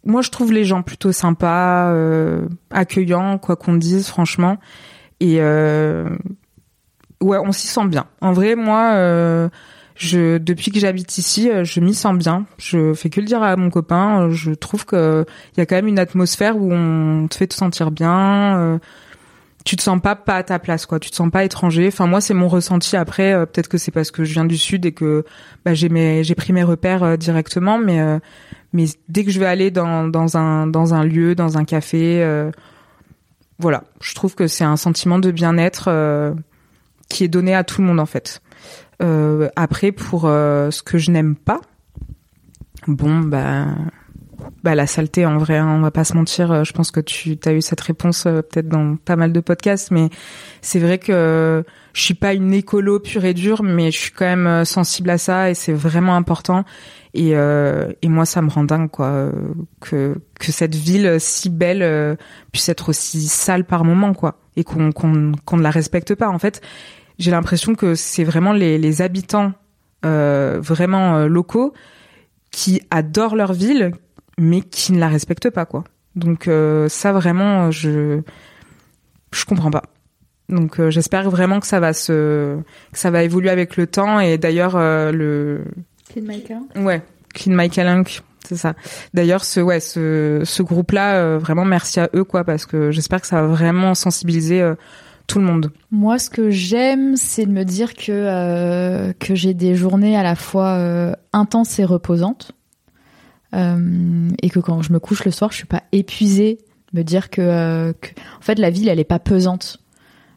Moi, 0.08 0.22
je 0.22 0.32
trouve 0.32 0.54
les 0.54 0.64
gens 0.64 0.84
plutôt 0.84 1.12
sympas, 1.12 1.92
euh, 1.92 2.48
accueillants, 2.72 3.38
quoi 3.40 3.58
qu'on 3.58 3.76
dise, 3.76 4.08
franchement. 4.08 4.58
Et 5.20 5.38
euh, 5.40 6.10
ouais, 7.22 7.38
on 7.44 7.52
s'y 7.52 7.68
sent 7.68 7.88
bien. 7.88 8.06
En 8.22 8.34
vrai, 8.34 8.56
moi, 8.56 8.92
euh, 8.94 9.50
je 9.96 10.38
depuis 10.38 10.72
que 10.72 10.80
j'habite 10.80 11.18
ici, 11.18 11.50
euh, 11.50 11.64
je 11.64 11.80
m'y 11.80 11.94
sens 11.94 12.18
bien. 12.18 12.46
Je 12.58 12.94
fais 12.94 13.10
que 13.10 13.20
le 13.20 13.28
dire 13.28 13.42
à 13.42 13.56
mon 13.56 13.70
copain. 13.70 14.30
Je 14.30 14.52
trouve 14.52 14.86
que 14.86 15.26
il 15.56 15.60
y 15.60 15.62
a 15.62 15.66
quand 15.66 15.76
même 15.76 15.88
une 15.88 16.00
atmosphère 16.00 16.58
où 16.58 16.72
on 16.72 17.28
te 17.28 17.36
fait 17.36 17.48
te 17.48 17.56
sentir 17.56 17.92
bien. 17.92 18.60
Euh, 18.60 18.80
tu 19.66 19.76
te 19.76 19.82
sens 19.82 20.00
pas 20.02 20.16
pas 20.16 20.36
à 20.36 20.44
ta 20.44 20.60
place, 20.60 20.86
quoi. 20.86 21.00
Tu 21.00 21.10
te 21.10 21.16
sens 21.16 21.30
pas 21.30 21.44
étranger. 21.44 21.88
Enfin, 21.88 22.08
moi, 22.08 22.22
c'est 22.22 22.34
mon 22.34 22.48
ressenti. 22.48 22.96
Après, 22.96 23.34
peut-être 23.48 23.68
que 23.68 23.78
c'est 23.78 23.92
parce 23.92 24.12
que 24.12 24.24
je 24.24 24.34
viens 24.34 24.46
du 24.46 24.58
sud 24.58 24.86
et 24.86 24.94
que 24.94 25.26
bah, 25.66 25.74
j'ai 25.74 25.90
mes 25.90 26.24
j'ai 26.24 26.36
pris 26.36 26.54
mes 26.54 26.64
repères 26.64 27.18
directement, 27.18 27.78
mais 27.78 28.20
mais 28.74 28.86
dès 29.10 29.24
que 29.24 29.32
je 29.32 29.40
vais 29.40 29.46
aller 29.46 29.72
dans, 29.72 30.08
dans 30.08 30.38
un 30.38 30.68
dans 30.68 30.94
un 30.94 31.04
lieu, 31.04 31.36
dans 31.36 31.58
un 31.58 31.66
café, 31.66 32.22
euh, 32.24 32.52
voilà, 33.60 33.84
je 34.02 34.14
trouve 34.14 34.36
que 34.36 34.48
c'est 34.48 34.64
un 34.64 34.78
sentiment 34.78 35.20
de 35.20 35.32
bien-être 35.32 35.86
euh, 35.88 36.34
qui 37.10 37.24
est 37.24 37.28
donné 37.28 37.56
à 37.56 37.64
tout 37.64 37.82
le 37.82 37.88
monde 37.88 38.00
en 38.00 38.06
fait. 38.06 38.42
Euh, 39.02 39.50
après, 39.56 39.92
pour 39.92 40.24
ce 40.24 40.82
que 40.82 40.98
je 40.98 41.12
n'aime 41.12 41.36
pas, 41.36 41.62
bon 42.88 43.20
bah 43.20 43.66
bah 44.64 44.76
la 44.76 44.86
saleté 44.86 45.26
en 45.26 45.38
vrai, 45.38 45.58
hein, 45.58 45.68
on 45.68 45.82
va 45.82 45.92
pas 45.92 46.04
se 46.04 46.14
mentir. 46.14 46.64
Je 46.64 46.72
pense 46.72 46.92
que 46.92 47.00
tu 47.00 47.38
as 47.46 47.54
eu 47.54 47.62
cette 47.62 47.82
réponse 47.82 48.24
peut-être 48.24 48.68
dans 48.68 48.96
pas 48.96 49.16
mal 49.16 49.34
de 49.34 49.40
podcasts, 49.40 49.92
mais 49.92 50.10
c'est 50.62 50.80
vrai 50.80 51.00
que 51.00 51.64
je 51.94 52.02
suis 52.02 52.14
pas 52.14 52.34
une 52.34 52.54
écolo 52.54 53.00
pure 53.00 53.26
et 53.26 53.34
dure, 53.34 53.64
mais 53.64 53.92
je 53.92 53.98
suis 53.98 54.12
quand 54.12 54.26
même 54.26 54.66
sensible 54.66 55.10
à 55.10 55.18
ça 55.18 55.50
et 55.50 55.56
c'est 55.56 55.74
vraiment 55.74 56.16
important. 56.16 56.64
Et, 57.14 57.36
euh, 57.36 57.92
et 58.02 58.10
moi, 58.10 58.26
ça 58.26 58.42
me 58.42 58.50
rend 58.50 58.64
dingue, 58.64 58.90
quoi, 58.90 59.32
que 59.82 60.16
que 60.40 60.52
cette 60.52 60.76
ville 60.76 61.18
si 61.20 61.50
belle 61.50 61.82
euh, 61.82 62.16
puisse 62.52 62.70
être 62.70 62.90
aussi 62.90 63.28
sale 63.28 63.64
par 63.64 63.84
moment, 63.86 64.14
quoi, 64.14 64.40
et 64.56 64.64
qu'on 64.64 64.92
qu'on 64.92 65.32
qu'on 65.46 65.58
ne 65.58 65.64
la 65.64 65.72
respecte 65.72 66.16
pas. 66.16 66.30
En 66.30 66.40
fait, 66.40 66.62
j'ai 67.18 67.32
l'impression 67.32 67.76
que 67.76 67.96
c'est 67.96 68.24
vraiment 68.24 68.54
les 68.54 68.78
les 68.78 69.02
habitants 69.02 69.54
euh, 70.06 70.60
vraiment 70.62 71.16
euh, 71.16 71.28
locaux 71.28 71.74
qui 72.52 72.82
adorent 72.92 73.36
leur 73.36 73.54
ville, 73.54 73.94
mais 74.38 74.62
qui 74.62 74.94
ne 74.94 75.00
la 75.00 75.08
respectent 75.08 75.50
pas, 75.50 75.66
quoi. 75.66 75.84
Donc 76.16 76.48
euh, 76.48 76.88
ça, 76.88 77.12
vraiment, 77.14 77.72
je 77.72 78.22
je 79.32 79.46
comprends 79.46 79.72
pas. 79.72 79.84
Donc 80.50 80.80
j'espère 80.90 81.30
vraiment 81.30 81.60
que 81.60 81.68
ça 81.68 81.80
va 81.82 81.94
se 81.94 82.58
que 82.94 83.00
ça 83.00 83.12
va 83.12 83.24
évoluer 83.24 83.50
avec 83.50 83.76
le 83.76 83.86
temps 83.86 84.22
et 84.22 84.38
d'ailleurs 84.38 84.78
le 84.78 85.66
Clean 86.10 86.24
Michael 86.24 86.62
Ouais, 86.76 87.04
Clean 87.34 87.54
Michael 87.54 88.04
c'est 88.48 88.56
ça. 88.56 88.76
D'ailleurs, 89.14 89.44
ce 89.44 89.60
ouais, 89.60 89.80
ce, 89.80 90.42
ce 90.46 90.64
groupe-là, 90.64 91.16
euh, 91.16 91.38
vraiment 91.38 91.66
merci 91.66 92.00
à 92.00 92.10
eux 92.16 92.24
quoi, 92.24 92.44
parce 92.46 92.66
que 92.66 92.92
j'espère 92.92 93.20
que 93.20 93.28
ça 93.28 93.42
va 93.42 93.48
vraiment 93.48 93.94
sensibiliser 93.94 94.62
euh, 94.62 94.76
tout 95.28 95.40
le 95.40 95.46
monde. 95.46 95.72
Moi, 95.92 96.18
ce 96.18 96.30
que 96.30 96.50
j'aime, 96.50 97.18
c'est 97.18 97.46
de 97.46 97.52
me 97.52 97.64
dire 97.64 97.94
que 97.94 98.12
euh, 98.12 99.12
que 99.20 99.36
j'ai 99.36 99.54
des 99.54 99.76
journées 99.76 100.16
à 100.16 100.24
la 100.24 100.36
fois 100.36 100.80
intenses 101.34 101.78
et 101.80 101.86
reposantes, 101.86 102.54
et 103.54 104.50
que 104.50 104.60
quand 104.60 104.82
je 104.82 104.94
me 104.94 105.00
couche 105.00 105.26
le 105.26 105.32
soir, 105.32 105.52
je 105.52 105.58
suis 105.58 105.68
pas 105.68 105.84
épuisée. 105.92 106.60
Me 106.94 107.04
dire 107.04 107.30
que, 107.30 107.92
que 108.00 108.08
en 108.38 108.42
fait, 108.42 108.60
la 108.60 108.70
ville, 108.70 108.88
elle 108.88 109.00
est 109.00 109.04
pas 109.04 109.20
pesante. 109.20 109.80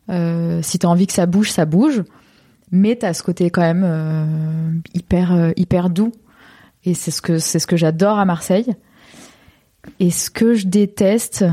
si 0.09 0.79
t'as 0.81 0.89
envie 0.89 1.07
que 1.07 1.13
ça 1.13 1.27
bouge, 1.27 1.53
ça 1.53 1.65
bouge 1.65 2.03
mais 2.73 2.97
t'as 2.97 3.15
ce 3.15 3.23
côté 3.23 3.51
quand 3.51 3.63
même 3.63 3.85
euh, 3.85 4.79
hyper 4.95 5.33
euh, 5.33 5.51
hyper 5.57 5.91
doux. 5.91 6.13
Et 6.85 6.95
c'est 6.95 7.11
ce 7.11 7.21
que 7.21 7.39
c'est 7.39 7.59
ce 7.59 7.67
que 7.67 7.77
j'adore 7.77 8.19
à 8.19 8.25
Marseille. 8.25 8.75
Et 9.99 10.11
ce 10.11 10.31
que 10.31 10.55
je 10.55 10.67
déteste 10.67 11.45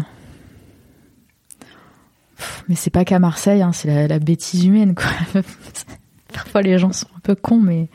mais 2.67 2.75
c'est 2.75 2.89
pas 2.89 3.05
qu'à 3.05 3.19
Marseille 3.19 3.61
hein, 3.61 3.71
c'est 3.71 4.07
la, 4.07 4.19
bêtise 4.19 4.65
humaine 4.65 4.95
quoi. 4.95 5.09
Parfois 6.33 6.61
les 6.61 6.77
gens 6.77 6.91
sont 6.91 7.07
un 7.15 7.19
peu 7.21 7.35
cons 7.35 7.59
mais 7.59 7.89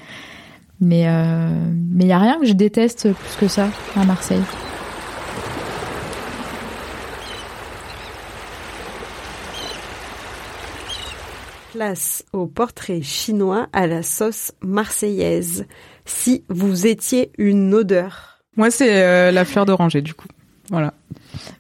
mais 0.81 1.07
euh, 1.07 1.49
mais 1.75 2.07
y 2.07 2.13
a 2.13 2.19
rien 2.19 2.41
que 2.41 2.47
je 2.47 2.55
déteste 2.55 3.13
plus 3.13 3.37
que 3.39 3.49
ça 3.49 3.69
à 3.95 4.05
Marseille 4.05 4.43
Place 11.83 12.25
au 12.33 12.47
portrait 12.47 13.03
chinois 13.03 13.67
à 13.73 13.89
la 13.89 14.05
sauce 14.05 14.53
marseillaise. 14.63 15.67
Si 16.05 16.45
vous 16.49 16.87
étiez 16.87 17.33
une 17.39 17.75
odeur. 17.75 18.39
Moi, 18.57 18.71
c'est 18.71 19.03
euh, 19.03 19.33
la 19.33 19.45
fleur 19.45 19.67
d'oranger, 19.67 20.01
du 20.01 20.15
coup. 20.15 20.29
Voilà. 20.71 20.95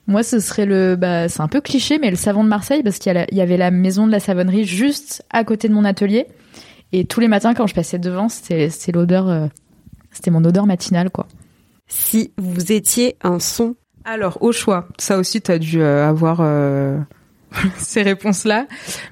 Moi, 0.06 0.22
ce 0.22 0.38
serait 0.38 0.64
le, 0.64 0.94
bah, 0.94 1.28
c'est 1.28 1.40
un 1.40 1.48
peu 1.48 1.60
cliché, 1.60 1.98
mais 1.98 2.08
le 2.08 2.14
savon 2.14 2.44
de 2.44 2.48
Marseille, 2.48 2.84
parce 2.84 3.00
qu'il 3.00 3.26
y, 3.32 3.40
avait 3.40 3.56
la 3.56 3.72
maison 3.72 4.06
de 4.06 4.12
la 4.12 4.20
savonnerie 4.20 4.64
juste 4.64 5.24
à 5.30 5.42
côté 5.42 5.66
de 5.66 5.74
mon 5.74 5.84
atelier. 5.84 6.28
Et 6.92 7.04
tous 7.04 7.18
les 7.18 7.26
matins, 7.26 7.52
quand 7.52 7.66
je 7.66 7.74
passais 7.74 7.98
devant, 7.98 8.28
c'était, 8.28 8.70
l'odeur, 8.94 9.28
euh, 9.28 9.48
c'était 10.12 10.30
mon 10.30 10.44
odeur 10.44 10.66
matinale, 10.66 11.10
quoi. 11.10 11.26
Si 11.88 12.32
vous 12.38 12.70
étiez 12.70 13.16
un 13.22 13.40
son. 13.40 13.74
Alors, 14.04 14.38
au 14.40 14.52
choix, 14.52 14.86
ça 14.98 15.18
aussi, 15.18 15.42
t'as 15.42 15.58
dû 15.58 15.82
euh, 15.82 16.08
avoir 16.08 16.42
ces 17.76 18.02
réponses-là, 18.02 18.66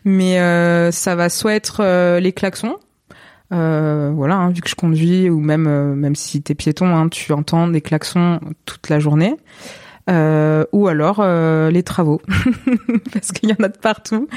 mais 0.04 0.38
euh, 0.40 0.90
ça 0.90 1.14
va 1.14 1.28
soit 1.28 1.54
être 1.54 1.80
euh, 1.80 2.20
les 2.20 2.32
klaxons, 2.32 2.76
euh, 3.52 4.12
voilà, 4.14 4.36
hein, 4.36 4.50
vu 4.50 4.60
que 4.60 4.68
je 4.68 4.74
conduis 4.74 5.28
ou 5.28 5.40
même 5.40 5.66
euh, 5.66 5.94
même 5.94 6.14
si 6.14 6.42
t'es 6.42 6.54
piéton, 6.54 6.94
hein, 6.94 7.08
tu 7.08 7.32
entends 7.32 7.68
des 7.68 7.80
klaxons 7.80 8.40
toute 8.64 8.88
la 8.88 9.00
journée, 9.00 9.36
ou 10.08 10.88
alors 10.88 11.24
les 11.70 11.82
travaux, 11.84 12.20
parce 13.12 13.30
qu'il 13.32 13.48
y 13.48 13.52
en 13.52 13.64
a 13.64 13.68
de 13.68 13.78
partout 13.78 14.28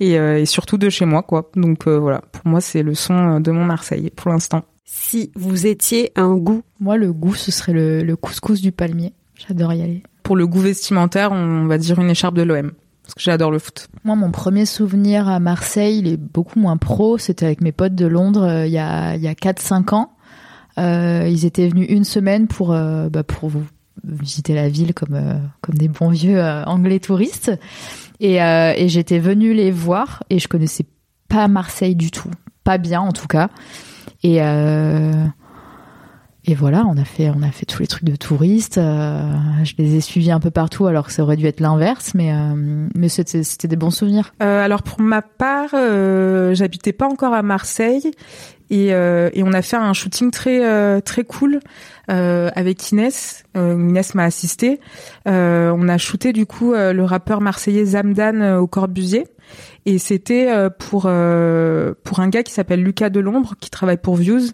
et, 0.00 0.14
et, 0.14 0.46
surtout 0.46 0.76
de 0.76 0.88
chez 0.88 1.04
moi, 1.04 1.22
quoi. 1.22 1.50
Donc 1.54 1.86
voilà, 1.86 2.22
pour 2.32 2.46
moi 2.46 2.60
c'est 2.60 2.82
le 2.82 2.94
son 2.94 3.38
de 3.38 3.50
mon 3.52 3.64
Marseille 3.64 4.10
pour 4.16 4.32
l'instant. 4.32 4.64
Si 4.84 5.30
vous 5.36 5.68
étiez 5.68 6.10
un 6.16 6.34
goût, 6.34 6.62
moi 6.80 6.96
le 6.96 7.12
goût 7.12 7.36
ce 7.36 7.52
serait 7.52 7.72
le, 7.72 8.02
le 8.02 8.16
couscous 8.16 8.60
du 8.60 8.72
palmier. 8.72 9.12
J'adore 9.36 9.72
y 9.72 9.82
aller. 9.82 10.02
Pour 10.24 10.36
le 10.36 10.48
goût 10.48 10.60
vestimentaire, 10.60 11.30
on 11.30 11.66
va 11.66 11.78
dire 11.78 12.00
une 12.00 12.10
écharpe 12.10 12.34
de 12.34 12.42
l'OM 12.42 12.72
parce 13.10 13.24
que 13.24 13.28
j'adore 13.28 13.50
le 13.50 13.58
foot. 13.58 13.88
Moi, 14.04 14.14
mon 14.14 14.30
premier 14.30 14.64
souvenir 14.66 15.28
à 15.28 15.40
Marseille, 15.40 15.98
il 15.98 16.06
est 16.06 16.16
beaucoup 16.16 16.60
moins 16.60 16.76
pro. 16.76 17.18
C'était 17.18 17.44
avec 17.44 17.60
mes 17.60 17.72
potes 17.72 17.96
de 17.96 18.06
Londres 18.06 18.44
euh, 18.44 18.66
il 18.66 18.72
y 18.72 18.78
a, 18.78 19.08
a 19.08 19.16
4-5 19.16 19.94
ans. 19.96 20.12
Euh, 20.78 21.26
ils 21.28 21.44
étaient 21.44 21.66
venus 21.66 21.88
une 21.90 22.04
semaine 22.04 22.46
pour, 22.46 22.72
euh, 22.72 23.08
bah, 23.08 23.24
pour 23.24 23.50
visiter 24.04 24.54
la 24.54 24.68
ville 24.68 24.94
comme, 24.94 25.18
comme 25.60 25.74
des 25.74 25.88
bons 25.88 26.10
vieux 26.10 26.40
anglais 26.40 27.00
touristes. 27.00 27.50
Et, 28.20 28.36
et 28.36 28.88
j'étais 28.88 29.18
venue 29.18 29.54
les 29.54 29.72
voir 29.72 30.22
et 30.30 30.38
je 30.38 30.46
connaissais 30.46 30.86
pas 31.28 31.48
Marseille 31.48 31.96
du 31.96 32.12
tout. 32.12 32.30
Pas 32.62 32.78
bien, 32.78 33.00
en 33.00 33.12
tout 33.12 33.26
cas. 33.26 33.50
Et 34.22 34.40
et 36.46 36.54
voilà, 36.54 36.86
on 36.86 36.96
a 36.96 37.04
fait, 37.04 37.30
on 37.34 37.42
a 37.42 37.50
fait 37.50 37.66
tous 37.66 37.80
les 37.80 37.86
trucs 37.86 38.04
de 38.04 38.16
touristes. 38.16 38.78
Euh, 38.78 39.30
je 39.62 39.74
les 39.76 39.96
ai 39.96 40.00
suivis 40.00 40.30
un 40.30 40.40
peu 40.40 40.50
partout, 40.50 40.86
alors 40.86 41.06
que 41.06 41.12
ça 41.12 41.22
aurait 41.22 41.36
dû 41.36 41.46
être 41.46 41.60
l'inverse, 41.60 42.12
mais 42.14 42.32
euh, 42.32 42.88
mais 42.94 43.10
c'était, 43.10 43.42
c'était 43.42 43.68
des 43.68 43.76
bons 43.76 43.90
souvenirs. 43.90 44.32
Euh, 44.42 44.64
alors 44.64 44.82
pour 44.82 45.00
ma 45.02 45.20
part, 45.20 45.70
j'habitais 46.54 46.94
pas 46.94 47.06
encore 47.06 47.34
à 47.34 47.42
Marseille 47.42 48.10
et, 48.70 48.88
et 48.88 49.42
on 49.42 49.52
a 49.52 49.62
fait 49.62 49.76
un 49.76 49.92
shooting 49.92 50.30
très 50.30 51.02
très 51.02 51.24
cool 51.24 51.60
avec 52.08 52.90
Inès. 52.90 53.44
Inès 53.54 54.14
m'a 54.14 54.24
assisté. 54.24 54.80
on 55.26 55.88
a 55.88 55.98
shooté 55.98 56.32
du 56.32 56.46
coup 56.46 56.72
le 56.72 57.02
rappeur 57.02 57.40
marseillais 57.40 57.84
Zamdan 57.84 58.56
au 58.56 58.66
Corbusier. 58.66 59.24
Et 59.86 59.98
c'était 59.98 60.48
pour 60.78 61.02
pour 61.02 62.20
un 62.20 62.28
gars 62.28 62.42
qui 62.44 62.52
s'appelle 62.52 62.82
Lucas 62.82 63.10
Delombre 63.10 63.56
qui 63.60 63.70
travaille 63.70 63.98
pour 63.98 64.16
Views 64.16 64.52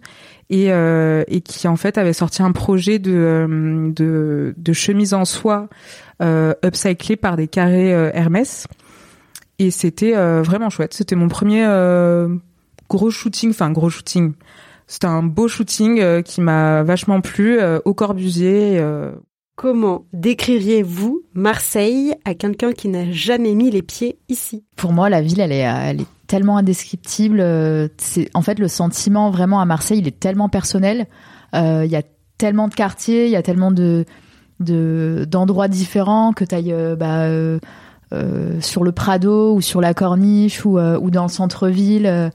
et, 0.50 0.72
euh, 0.72 1.24
et 1.28 1.40
qui 1.40 1.66
en 1.68 1.76
fait 1.76 1.98
avait 1.98 2.12
sorti 2.12 2.42
un 2.42 2.52
projet 2.52 2.98
de, 2.98 3.12
euh, 3.12 3.90
de, 3.92 4.54
de 4.56 4.72
chemise 4.72 5.14
en 5.14 5.24
soie 5.24 5.68
euh, 6.22 6.54
upcyclée 6.64 7.16
par 7.16 7.36
des 7.36 7.48
carrés 7.48 7.92
euh, 7.92 8.10
Hermès. 8.14 8.66
Et 9.58 9.70
c'était 9.70 10.12
vraiment 10.12 10.68
chouette. 10.68 10.92
C'était 10.92 11.16
mon 11.16 11.28
premier 11.28 11.64
gros 12.90 13.10
shooting, 13.10 13.48
enfin 13.48 13.70
gros 13.70 13.88
shooting. 13.88 14.34
C'était 14.86 15.06
un 15.06 15.22
beau 15.22 15.48
shooting 15.48 16.22
qui 16.24 16.42
m'a 16.42 16.82
vachement 16.82 17.22
plu 17.22 17.58
au 17.86 17.94
Corbusier. 17.94 18.78
Comment 19.56 20.04
décririez-vous 20.12 21.22
Marseille 21.32 22.14
à 22.26 22.34
quelqu'un 22.34 22.72
qui 22.72 22.88
n'a 22.88 23.10
jamais 23.10 23.54
mis 23.54 23.70
les 23.70 23.80
pieds 23.80 24.18
ici? 24.28 24.64
Pour 24.76 24.92
moi, 24.92 25.08
la 25.08 25.22
ville, 25.22 25.40
elle 25.40 25.50
est, 25.50 25.62
est 25.62 26.06
tellement 26.26 26.58
indescriptible. 26.58 27.40
Euh, 27.40 27.88
c'est 27.96 28.28
en 28.34 28.42
fait 28.42 28.58
le 28.58 28.68
sentiment 28.68 29.30
vraiment 29.30 29.58
à 29.58 29.64
Marseille, 29.64 30.00
il 30.00 30.06
est 30.06 30.20
tellement 30.20 30.50
personnel. 30.50 31.06
Euh, 31.54 31.86
il 31.86 31.90
y 31.90 31.96
a 31.96 32.02
tellement 32.36 32.68
de 32.68 32.74
quartiers, 32.74 33.24
il 33.24 33.30
y 33.30 33.36
a 33.36 33.42
tellement 33.42 33.70
de 33.70 34.04
d'endroits 34.58 35.68
différents 35.68 36.32
que 36.32 36.42
tu 36.42 36.54
ailles 36.54 36.72
euh, 36.72 36.96
bah, 36.96 37.28
sur 38.60 38.84
le 38.84 38.92
Prado 38.92 39.54
ou 39.54 39.62
sur 39.62 39.80
la 39.80 39.94
Corniche 39.94 40.66
ou, 40.66 40.78
ou 40.78 41.10
dans 41.10 41.24
le 41.24 41.28
centre-ville. 41.30 42.30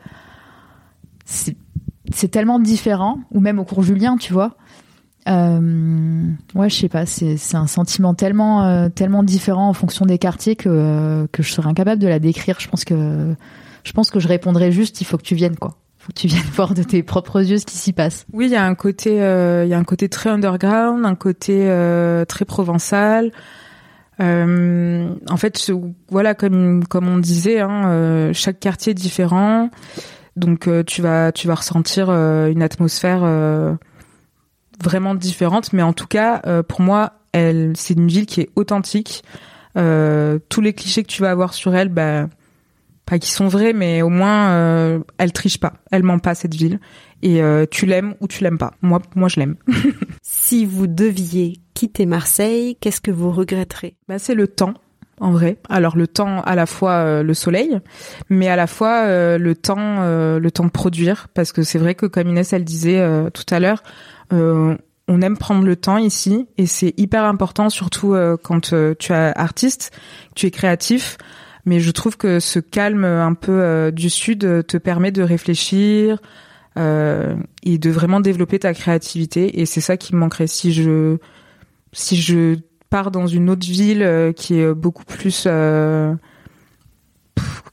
c'est 1.26 2.28
tellement 2.30 2.60
différent, 2.60 3.20
ou 3.32 3.40
même 3.40 3.60
au 3.60 3.64
cours 3.64 3.84
Julien, 3.84 4.18
tu 4.18 4.34
vois. 4.34 4.56
Euh, 5.28 6.24
ouais, 6.56 6.70
je 6.70 6.76
sais 6.76 6.90
pas, 6.90 7.06
c'est 7.06 7.56
un 7.56 7.68
sentiment 7.68 8.14
tellement 8.14 8.90
tellement 8.90 9.24
différent 9.24 9.70
en 9.70 9.74
fonction 9.74 10.06
des 10.06 10.18
quartiers 10.18 10.56
que 10.56 11.28
que 11.32 11.44
je 11.44 11.52
serais 11.52 11.70
incapable 11.70 12.02
de 12.02 12.08
la 12.08 12.20
décrire. 12.20 12.60
Je 12.60 12.68
pense 12.68 12.86
que 12.86 13.36
je 13.84 13.92
pense 13.94 14.10
que 14.10 14.20
je 14.20 14.28
répondrais 14.28 14.72
juste 14.72 15.02
il 15.02 15.06
faut 15.06 15.18
que 15.18 15.24
tu 15.24 15.36
viennes 15.36 15.58
quoi. 15.58 15.78
Faut 16.00 16.12
que 16.12 16.20
tu 16.20 16.28
viennes 16.28 16.42
voir 16.56 16.74
de 16.74 16.82
tes 16.82 17.04
propres 17.04 17.42
yeux 17.42 17.60
ce 17.60 17.66
qui 17.66 17.78
s'y 17.78 17.94
passe. 17.94 18.26
Oui, 18.34 18.48
il 18.48 18.52
y 18.52 18.56
a 18.56 18.66
un 18.66 18.76
côté 18.76 19.22
euh, 19.22 19.64
il 19.66 19.70
y 19.70 19.74
a 19.76 19.78
un 19.78 19.84
côté 19.84 20.10
très 20.10 20.32
underground, 20.32 21.06
un 21.06 21.16
côté 21.16 21.68
euh, 21.70 22.26
très 22.26 22.46
provençal. 22.46 23.32
Euh, 24.22 25.10
en 25.30 25.38
fait, 25.38 25.72
voilà, 26.10 26.36
comme 26.36 26.86
comme 26.86 27.08
on 27.08 27.18
disait, 27.18 27.60
hein, 27.60 27.88
euh, 27.88 28.34
chaque 28.34 28.60
quartier 28.60 28.92
est 28.92 28.96
différent, 28.96 29.70
donc 30.36 30.68
euh, 30.68 30.84
tu 30.84 31.02
vas 31.02 31.32
tu 31.32 31.48
vas 31.48 31.56
ressentir 31.56 32.10
une 32.10 32.62
atmosphère 32.62 33.22
vraiment 34.84 35.15
différente. 35.15 35.74
Mais 35.74 35.82
en 35.82 35.94
tout 35.94 36.08
cas, 36.08 36.41
pour 36.67 36.82
moi, 36.82 37.13
elle 37.32 37.74
c'est 37.76 37.94
une 37.94 38.08
ville 38.08 38.26
qui 38.26 38.41
est 38.41 38.50
authentique. 38.56 39.24
tous 39.76 40.62
les 40.62 40.74
clichés 40.74 41.04
que 41.04 41.10
tu 41.10 41.22
vas 41.22 41.32
avoir 41.32 41.54
sur 41.54 41.76
elle, 41.76 41.89
bah 41.89 42.28
pas 43.06 43.20
qui 43.20 43.32
sont 43.32 43.48
vrais, 43.48 43.74
mais 43.74 44.02
au 44.02 44.10
moins 44.10 44.52
euh, 44.52 45.00
elle 45.17 45.34
triche 45.34 45.60
pas, 45.60 45.74
elle 45.91 46.04
ment 46.04 46.20
pas 46.20 46.36
cette 46.36 46.56
ville. 46.56 46.80
Et 47.22 47.41
euh, 47.41 47.65
tu 47.70 47.86
l'aimes 47.86 48.15
ou 48.22 48.28
tu 48.28 48.44
l'aimes 48.44 48.58
pas. 48.58 48.72
Moi, 48.82 49.02
moi 49.15 49.28
je 49.28 49.39
l'aime. 49.39 49.56
si 50.22 50.65
vous 50.65 50.88
deviez 50.88 51.58
quitter 51.74 52.06
Marseille, 52.06 52.78
qu'est-ce 52.80 53.02
que 53.02 53.12
vous 53.12 53.32
regretterez? 53.32 53.96
Bah 54.08 54.17
c'est 54.17 54.34
le 54.36 54.48
temps. 54.48 54.74
En 55.20 55.32
vrai, 55.32 55.58
alors 55.70 55.98
le 55.98 56.08
temps 56.08 56.41
à 56.41 56.56
la 56.56 56.65
fois 56.65 56.94
euh, 56.94 57.22
le 57.22 57.36
soleil, 57.36 57.78
mais 58.30 58.48
à 58.48 58.56
la 58.56 58.65
fois 58.65 59.04
euh, 59.04 59.38
le 59.38 59.56
temps 59.56 60.02
le 60.06 60.50
temps 60.50 60.65
de 60.65 60.72
produire, 60.72 61.28
parce 61.34 61.52
que 61.52 61.63
c'est 61.63 61.78
vrai 61.78 61.94
que 61.94 62.06
comme 62.06 62.30
Inès 62.30 62.54
elle 62.54 62.63
disait 62.63 63.06
tout 63.32 63.46
à 63.54 63.60
l'heure, 63.60 63.84
on 64.32 65.22
aime 65.22 65.38
prendre 65.38 65.63
le 65.65 65.76
temps 65.76 65.98
ici 65.98 66.48
et 66.58 66.65
c'est 66.65 66.94
hyper 66.98 67.26
important, 67.26 67.70
surtout 67.70 68.15
quand 68.44 68.74
tu 68.98 69.13
es 69.13 69.34
artiste, 69.36 69.91
tu 70.36 70.48
es 70.48 70.52
créatif. 70.52 71.17
Mais 71.65 71.80
je 71.80 71.91
trouve 71.91 72.17
que 72.17 72.39
ce 72.39 72.60
calme 72.60 73.06
un 73.06 73.34
peu 73.34 73.52
euh, 73.52 73.91
du 73.91 74.10
sud 74.10 74.44
euh, 74.44 74.63
te 74.63 74.78
permet 74.78 75.12
de 75.12 75.22
réfléchir 75.22 76.20
euh, 76.78 77.36
et 77.63 77.78
de 77.78 77.89
vraiment 77.89 78.20
développer 78.20 78.60
ta 78.60 78.74
créativité. 78.74 79.60
Et 79.62 79.65
c'est 79.65 79.82
ça 79.82 79.98
qui 79.98 80.15
me 80.15 80.20
manquerait. 80.20 80.48
Si 80.48 80.74
je 80.74 81.17
si 81.94 82.15
je 82.15 82.58
pars 82.89 83.12
dans 83.12 83.28
une 83.28 83.50
autre 83.50 83.65
ville 83.65 84.02
euh, 84.04 84.32
qui 84.32 84.60
est 84.60 84.74
beaucoup 84.74 85.06
plus 85.06 85.48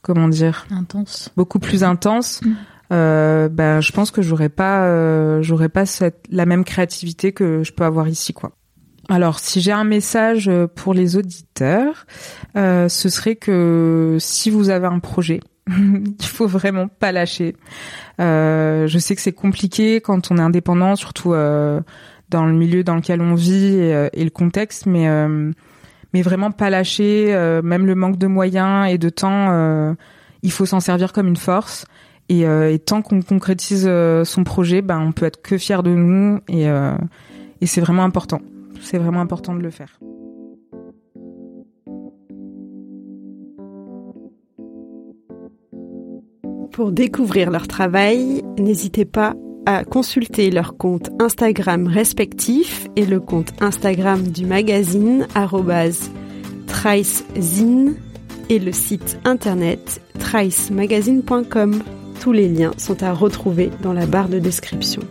comment 0.01 0.27
dire? 0.29 0.67
Intense. 0.71 1.31
Beaucoup 1.35 1.59
plus 1.59 1.83
intense 1.83 2.41
mm. 2.41 2.55
Euh, 2.91 3.49
ben 3.49 3.81
je 3.81 3.91
pense 3.91 4.11
que 4.11 4.21
j'aurais 4.21 4.49
pas 4.49 5.41
j'aurais 5.41 5.69
pas 5.69 5.85
cette 5.85 6.25
la 6.29 6.45
même 6.45 6.63
créativité 6.63 7.31
que 7.31 7.63
je 7.63 7.71
peux 7.71 7.83
avoir 7.83 8.07
ici 8.07 8.33
quoi 8.33 8.53
alors, 9.09 9.39
si 9.39 9.59
j'ai 9.59 9.71
un 9.71 9.83
message 9.83 10.47
euh, 10.47 10.67
pour 10.67 10.93
les 10.93 11.17
auditeurs, 11.17 12.05
euh, 12.55 12.87
ce 12.87 13.09
serait 13.09 13.35
que 13.35 14.17
si 14.19 14.51
vous 14.51 14.69
avez 14.69 14.85
un 14.85 14.99
projet, 14.99 15.39
il 15.67 16.25
faut 16.25 16.45
vraiment 16.45 16.87
pas 16.87 17.11
lâcher. 17.11 17.55
Euh, 18.21 18.85
je 18.85 18.99
sais 18.99 19.15
que 19.15 19.21
c'est 19.21 19.33
compliqué 19.33 19.99
quand 19.99 20.29
on 20.31 20.37
est 20.37 20.41
indépendant, 20.41 20.95
surtout 20.95 21.31
dans 21.31 22.45
le 22.45 22.53
milieu 22.53 22.83
dans 22.83 22.95
lequel 22.95 23.21
on 23.21 23.33
vit 23.33 23.77
et, 24.13 24.23
le 24.23 24.29
contexte, 24.29 24.85
mais 24.85 25.07
mais 26.13 26.21
vraiment 26.21 26.51
pas 26.51 26.69
lâcher. 26.69 27.31
même 27.63 27.87
le 27.87 27.95
manque 27.95 28.17
de 28.17 28.27
moyens 28.27 28.87
et 28.89 28.97
de 28.99 29.09
temps, 29.09 29.95
il 30.43 30.51
faut 30.51 30.67
s'en 30.67 30.79
servir 30.79 31.13
comme 31.13 31.27
une 31.27 31.37
force. 31.37 31.85
Et, 32.29 32.41
et 32.41 32.79
tant 32.79 33.01
qu'on 33.01 33.21
concrétise 33.21 33.89
son 34.23 34.43
projet, 34.43 34.81
ben 34.81 34.99
on 34.99 35.11
peut 35.11 35.25
être 35.25 35.41
que 35.41 35.57
fier 35.57 35.81
de 35.81 35.89
nous 35.89 36.39
et, 36.47 36.67
et 37.61 37.65
c'est 37.65 37.81
vraiment 37.81 38.03
important 38.03 38.39
c'est 38.81 38.97
vraiment 38.97 39.21
important 39.21 39.53
de 39.53 39.61
le 39.61 39.69
faire. 39.69 39.99
Pour 46.71 46.91
découvrir 46.91 47.51
leur 47.51 47.67
travail, 47.67 48.41
n'hésitez 48.57 49.05
pas 49.05 49.35
à 49.65 49.83
consulter 49.83 50.49
leur 50.49 50.77
compte 50.77 51.09
Instagram 51.19 51.87
respectif 51.87 52.87
et 52.95 53.05
le 53.05 53.19
compte 53.19 53.51
Instagram 53.61 54.23
du 54.23 54.45
magazine 54.45 55.27
tricezine 56.67 57.95
et 58.49 58.59
le 58.59 58.71
site 58.71 59.19
internet 59.25 60.01
tricemagazine.com. 60.19 61.83
Tous 62.19 62.31
les 62.31 62.49
liens 62.49 62.73
sont 62.77 63.01
à 63.03 63.13
retrouver 63.13 63.71
dans 63.81 63.93
la 63.93 64.05
barre 64.05 64.29
de 64.29 64.39
description. 64.39 65.01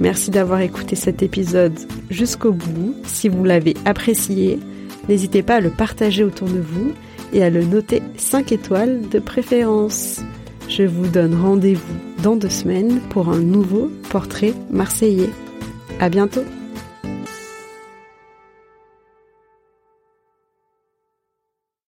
Merci 0.00 0.30
d'avoir 0.30 0.60
écouté 0.60 0.96
cet 0.96 1.22
épisode 1.22 1.78
jusqu'au 2.10 2.52
bout. 2.52 2.94
Si 3.04 3.28
vous 3.28 3.44
l'avez 3.44 3.74
apprécié, 3.84 4.58
n'hésitez 5.08 5.42
pas 5.42 5.56
à 5.56 5.60
le 5.60 5.70
partager 5.70 6.24
autour 6.24 6.48
de 6.48 6.60
vous 6.60 6.92
et 7.32 7.42
à 7.42 7.50
le 7.50 7.64
noter 7.64 8.02
5 8.16 8.52
étoiles 8.52 9.08
de 9.08 9.18
préférence. 9.18 10.20
Je 10.68 10.84
vous 10.84 11.06
donne 11.06 11.34
rendez-vous 11.34 11.94
dans 12.22 12.36
deux 12.36 12.48
semaines 12.50 13.00
pour 13.10 13.28
un 13.28 13.40
nouveau 13.40 13.90
portrait 14.10 14.54
marseillais. 14.70 15.30
À 16.00 16.08
bientôt! 16.08 16.44